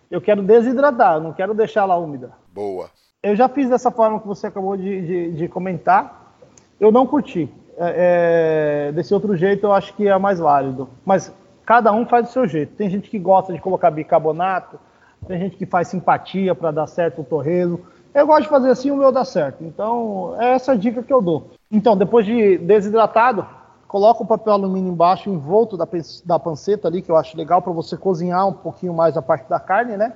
[0.09, 2.31] eu quero desidratar, não quero deixar ela úmida.
[2.53, 2.89] Boa.
[3.23, 6.35] Eu já fiz dessa forma que você acabou de, de, de comentar.
[6.79, 7.49] Eu não curti.
[7.77, 10.89] É, é, desse outro jeito eu acho que é mais válido.
[11.05, 11.33] Mas
[11.65, 12.75] cada um faz do seu jeito.
[12.75, 14.79] Tem gente que gosta de colocar bicarbonato,
[15.27, 17.79] tem gente que faz simpatia para dar certo o torresmo.
[18.13, 19.63] Eu gosto de fazer assim, o meu dá certo.
[19.63, 21.51] Então, é essa a dica que eu dou.
[21.71, 23.45] Então, depois de desidratado,
[23.91, 25.85] coloca o papel alumínio embaixo, envolto da,
[26.23, 29.49] da panceta ali, que eu acho legal para você cozinhar um pouquinho mais a parte
[29.49, 30.13] da carne, né?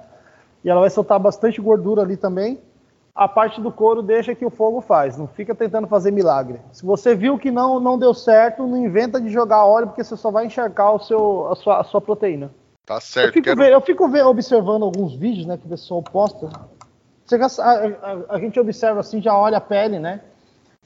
[0.64, 2.58] E ela vai soltar bastante gordura ali também.
[3.14, 6.62] A parte do couro deixa que o fogo faz, não fica tentando fazer milagre.
[6.72, 10.16] Se você viu que não, não deu certo, não inventa de jogar óleo, porque você
[10.16, 12.52] só vai encharcar o seu, a, sua, a sua proteína.
[12.86, 13.28] Tá certo.
[13.28, 13.58] Eu fico, quero...
[13.58, 16.50] ver, eu fico ver, observando alguns vídeos né, que o pessoal posta.
[17.26, 20.22] Você, a, a, a, gente observa assim, já olha a pele, né?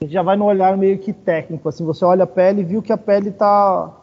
[0.02, 2.66] A gente já vai no olhar meio que técnico, assim, você olha a pele e
[2.66, 3.94] viu que a pele tá.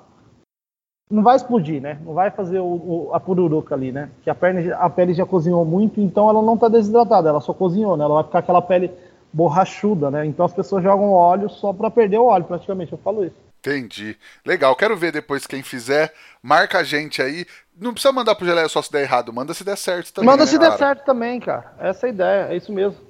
[1.11, 1.99] Não vai explodir, né?
[2.05, 4.11] Não vai fazer o, o, a pururuca ali, né?
[4.23, 7.55] Que a, perna, a pele já cozinhou muito, então ela não tá desidratada, ela só
[7.55, 8.05] cozinhou, né?
[8.05, 8.91] Ela vai ficar aquela pele
[9.33, 10.27] borrachuda, né?
[10.27, 13.37] Então as pessoas jogam óleo só para perder o óleo, praticamente, eu falo isso.
[13.61, 14.17] Entendi.
[14.45, 16.13] Legal, quero ver depois quem fizer.
[16.43, 17.47] Marca a gente aí.
[17.77, 20.31] Não precisa mandar pro Geleia só se der errado, manda se der certo também.
[20.31, 21.73] Manda né, se der certo também, cara.
[21.79, 23.06] Essa é a ideia, é isso mesmo.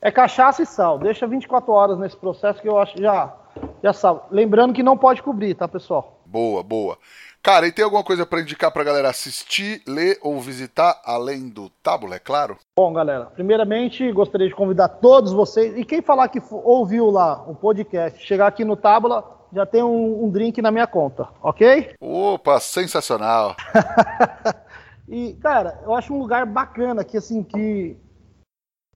[0.00, 0.98] É cachaça e sal.
[0.98, 3.34] Deixa 24 horas nesse processo que eu acho que já,
[3.82, 4.20] já sabe.
[4.30, 6.22] Lembrando que não pode cobrir, tá, pessoal?
[6.24, 6.98] Boa, boa.
[7.42, 11.70] Cara, e tem alguma coisa pra indicar pra galera assistir, ler ou visitar, além do
[11.82, 12.56] Tábula, é claro?
[12.76, 15.76] Bom, galera, primeiramente gostaria de convidar todos vocês.
[15.76, 20.24] E quem falar que ouviu lá o podcast, chegar aqui no Tábula, já tem um,
[20.24, 21.94] um drink na minha conta, ok?
[22.00, 23.56] Opa, sensacional.
[25.08, 27.96] E, cara, eu acho um lugar bacana que, assim, que.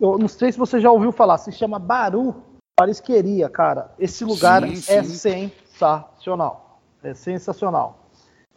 [0.03, 2.35] Eu não sei se você já ouviu falar, se chama Baru
[2.77, 3.93] Parisqueria, cara.
[3.97, 5.53] Esse lugar Sim, é sim.
[5.79, 6.81] sensacional.
[7.05, 7.99] É sensacional.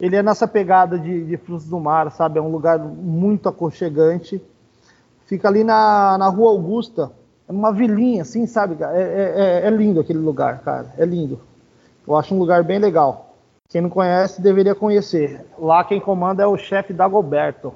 [0.00, 2.40] Ele é nessa pegada de, de frutos do mar, sabe?
[2.40, 4.42] É um lugar muito aconchegante.
[5.26, 7.12] Fica ali na, na Rua Augusta,
[7.48, 8.76] é numa vilinha, assim, sabe?
[8.82, 10.92] É, é- é- é lindo aquele lugar, cara.
[10.98, 11.38] É lindo.
[12.08, 13.36] Eu acho um lugar bem legal.
[13.68, 15.46] Quem não conhece deveria conhecer.
[15.56, 17.72] Lá quem comanda é o chefe Dagoberto.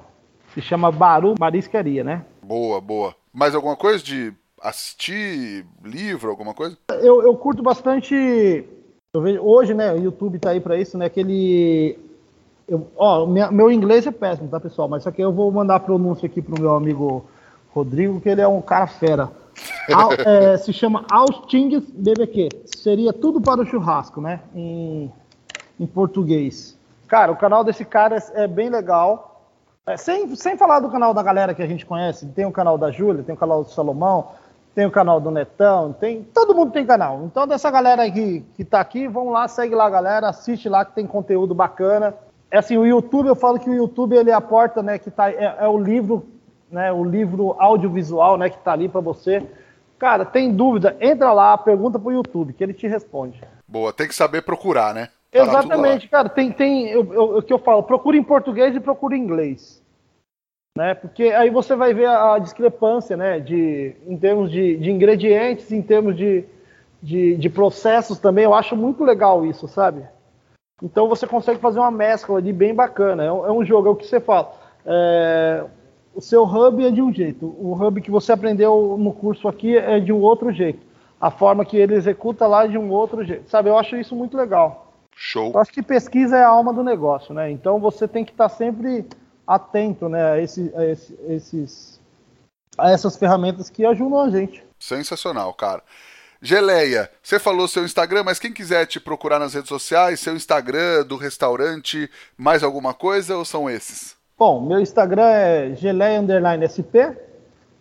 [0.53, 2.25] Se chama Baru Marisqueria, né?
[2.43, 3.15] Boa, boa.
[3.33, 6.77] Mais alguma coisa de assistir livro, alguma coisa?
[7.01, 8.15] Eu, eu curto bastante.
[9.13, 9.93] eu vejo- hoje, né?
[9.93, 11.05] O YouTube tá aí pra isso, né?
[11.05, 11.97] Aquele.
[12.67, 14.87] eu- ó, minha- meu inglês é péssimo, tá, pessoal?
[14.87, 17.25] Mas só que eu vou mandar a pronúncia aqui pro meu amigo
[17.73, 19.29] Rodrigo, que ele é um cara fera.
[19.93, 22.49] Al- é, se chama Austingues BBQ.
[22.65, 24.39] Seria tudo para o churrasco, né?
[24.55, 25.11] Em,
[25.79, 26.77] em português.
[27.07, 29.30] Cara, o canal desse cara é, é bem legal.
[29.87, 32.77] É, sem, sem falar do canal da galera que a gente conhece, tem o canal
[32.77, 34.29] da Júlia, tem o canal do Salomão,
[34.75, 36.23] tem o canal do Netão, tem.
[36.23, 37.23] Todo mundo tem canal.
[37.25, 40.93] Então, dessa galera que, que tá aqui, vamos lá, segue lá, galera, assiste lá que
[40.93, 42.15] tem conteúdo bacana.
[42.49, 44.99] É assim, o YouTube, eu falo que o YouTube ele é a porta, né?
[44.99, 46.27] Que tá, é, é o livro,
[46.69, 46.91] né?
[46.91, 48.49] O livro audiovisual, né?
[48.49, 49.43] Que tá ali para você.
[49.97, 53.41] Cara, tem dúvida, entra lá, pergunta pro YouTube, que ele te responde.
[53.67, 55.09] Boa, tem que saber procurar, né?
[55.31, 55.43] Tá.
[55.43, 56.27] Exatamente, cara.
[56.29, 59.81] Tem, tem eu- eu- o que eu falo, procura em português e procura em inglês.
[60.77, 60.93] Né?
[60.93, 63.39] Porque aí você vai ver a, a discrepância, né?
[63.39, 66.45] De, em termos de, de ingredientes, em termos de,
[67.01, 68.45] de, de processos também.
[68.45, 70.03] Eu acho muito legal isso, sabe?
[70.83, 73.23] Então você consegue fazer uma mescla ali bem bacana.
[73.23, 74.53] É um, é um jogo, é o que você fala.
[74.85, 75.65] É,
[76.15, 79.77] o seu hub é de um jeito, o hub que você aprendeu no curso aqui
[79.77, 80.79] é de um outro jeito.
[81.19, 83.49] A forma que ele executa lá é de um outro jeito.
[83.49, 84.90] Sabe, eu acho isso muito legal.
[85.15, 85.51] Show.
[85.53, 87.51] Eu acho que pesquisa é a alma do negócio, né?
[87.51, 89.05] Então você tem que estar sempre
[89.45, 92.01] atento, né, a, esse- a esse- esses,
[92.77, 94.63] a essas ferramentas que ajudam a gente.
[94.79, 95.83] Sensacional, cara.
[96.41, 101.05] Geleia, você falou seu Instagram, mas quem quiser te procurar nas redes sociais, seu Instagram
[101.05, 104.15] do restaurante, mais alguma coisa ou são esses?
[104.39, 107.13] Bom, meu Instagram é geleia underline SP.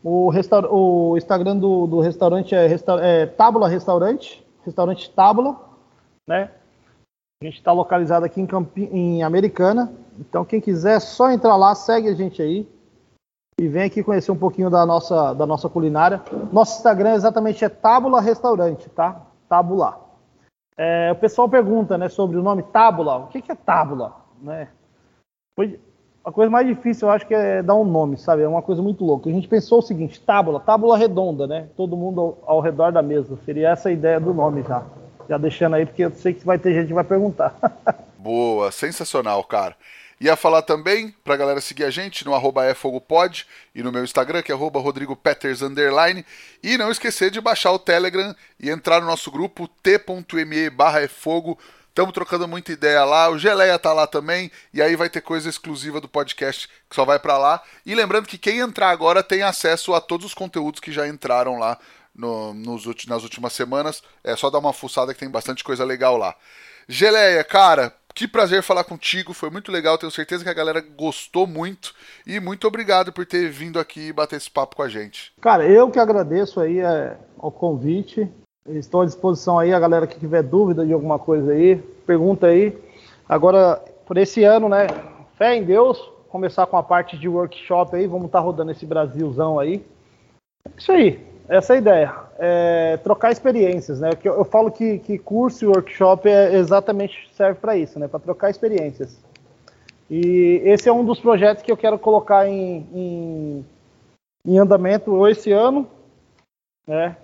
[0.05, 0.31] O,
[0.71, 2.95] o Instagram do, do restaurante é, resta...
[3.01, 5.57] é Tábula Restaurante, restaurante Tábula,
[6.29, 6.51] né?
[7.43, 8.83] A gente está localizado aqui em, Campi...
[8.93, 9.91] em Americana.
[10.19, 12.69] Então, quem quiser, é só entrar lá, segue a gente aí.
[13.59, 16.23] E vem aqui conhecer um pouquinho da nossa, da nossa culinária.
[16.53, 19.27] Nosso Instagram exatamente é Tábula Restaurante, tá?
[19.49, 19.99] Tábula.
[20.77, 23.17] É, o pessoal pergunta, né, sobre o nome Tábula.
[23.17, 24.69] O que, que é Tábula, né?
[25.57, 25.81] Foi
[26.23, 28.43] a coisa mais difícil, eu acho que é dar um nome, sabe?
[28.43, 29.31] É uma coisa muito louca.
[29.31, 31.71] A gente pensou o seguinte: tábula, tábula redonda, né?
[31.75, 33.35] Todo mundo ao, ao redor da mesa.
[33.47, 34.85] Seria essa a ideia do nome já.
[35.31, 37.55] Já deixando aí, porque eu sei que vai ter gente que vai perguntar.
[38.19, 39.77] Boa, sensacional, cara.
[40.21, 44.43] Ia falar também pra galera seguir a gente no arroba efogopod e no meu Instagram,
[44.43, 45.61] que é arroba rodrigopeters.
[46.65, 51.57] E não esquecer de baixar o Telegram e entrar no nosso grupo t.me barra efogo.
[51.91, 55.49] Estamos trocando muita ideia lá, o Geleia tá lá também, e aí vai ter coisa
[55.49, 57.63] exclusiva do podcast que só vai pra lá.
[57.87, 61.57] E lembrando que quem entrar agora tem acesso a todos os conteúdos que já entraram
[61.57, 61.79] lá
[62.15, 64.03] no- nos nas últimas semanas.
[64.25, 66.35] É só dar uma fuçada que tem bastante coisa legal lá.
[66.89, 71.47] Geleia, cara, que prazer falar contigo, foi muito legal, tenho certeza que a galera gostou
[71.47, 71.95] muito
[72.27, 75.33] e muito obrigado por ter vindo aqui bater esse papo com a gente.
[75.41, 78.29] Cara, eu que agradeço aí é, ao convite.
[78.69, 82.77] Estou à disposição aí, a galera que tiver dúvida de alguma coisa aí, pergunta aí.
[83.29, 84.87] Agora, por esse ano, né?
[85.39, 85.99] Fé em Deus,
[86.29, 89.85] começar com a parte de workshop aí, vamos estar rodando esse Brasilzão aí.
[90.67, 92.15] É Isso aí, essa é a ideia.
[92.39, 94.11] É, trocar experiências, né?
[94.23, 98.07] Eu, eu falo que, que curso e workshop é exatamente serve para isso, né?
[98.07, 99.19] Para trocar experiências.
[100.09, 103.67] E esse é um dos projetos que eu quero colocar em, em,
[104.47, 105.89] em andamento esse ano,
[106.87, 107.17] né?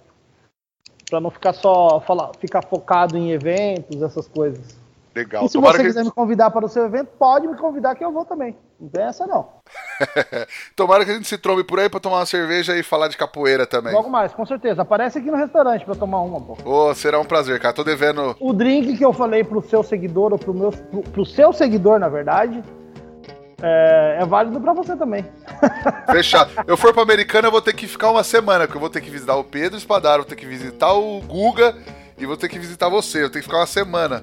[1.09, 4.77] Para não ficar só falar, ficar focado em eventos, essas coisas.
[5.17, 5.47] Legal.
[5.47, 8.05] E se Tomara você quiser me convidar para o seu evento, pode me convidar que
[8.05, 8.55] eu vou também.
[8.79, 9.49] Não tem essa não.
[10.77, 13.17] Tomara que a gente se trombe por aí pra tomar uma cerveja e falar de
[13.17, 13.95] capoeira também.
[13.95, 14.83] Logo mais, com certeza.
[14.83, 16.59] Aparece aqui no restaurante pra tomar uma, pô.
[16.63, 17.73] Ô, será um prazer, cara.
[17.73, 18.37] Tô devendo.
[18.39, 21.99] O drink que eu falei pro seu seguidor, ou pro, meu, pro, pro seu seguidor,
[21.99, 22.63] na verdade,
[23.63, 25.25] é, é válido pra você também.
[26.13, 26.51] Fechado.
[26.67, 29.01] Eu for pra Americana, eu vou ter que ficar uma semana, porque eu vou ter
[29.01, 31.75] que visitar o Pedro Espadaro, vou ter que visitar o Guga
[32.19, 33.23] e vou ter que visitar você.
[33.23, 34.23] Eu tenho que ficar uma semana.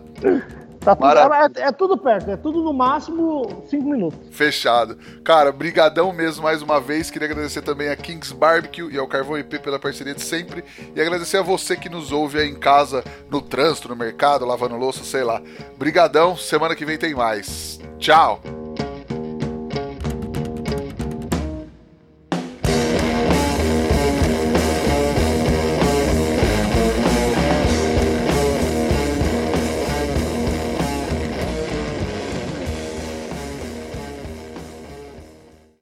[0.84, 4.19] Tá tudo, é, é, tudo perto, é tudo no máximo 5 minutos.
[4.31, 4.97] Fechado.
[5.23, 7.09] Cara, brigadão mesmo mais uma vez.
[7.09, 10.63] Queria agradecer também a Kings Barbecue e ao Carvão IP pela parceria de sempre.
[10.93, 14.75] E agradecer a você que nos ouve aí em casa, no trânsito, no mercado, lavando
[14.75, 15.41] louça, sei lá.
[15.77, 17.79] Brigadão, semana que vem tem mais.
[17.97, 18.62] Tchau!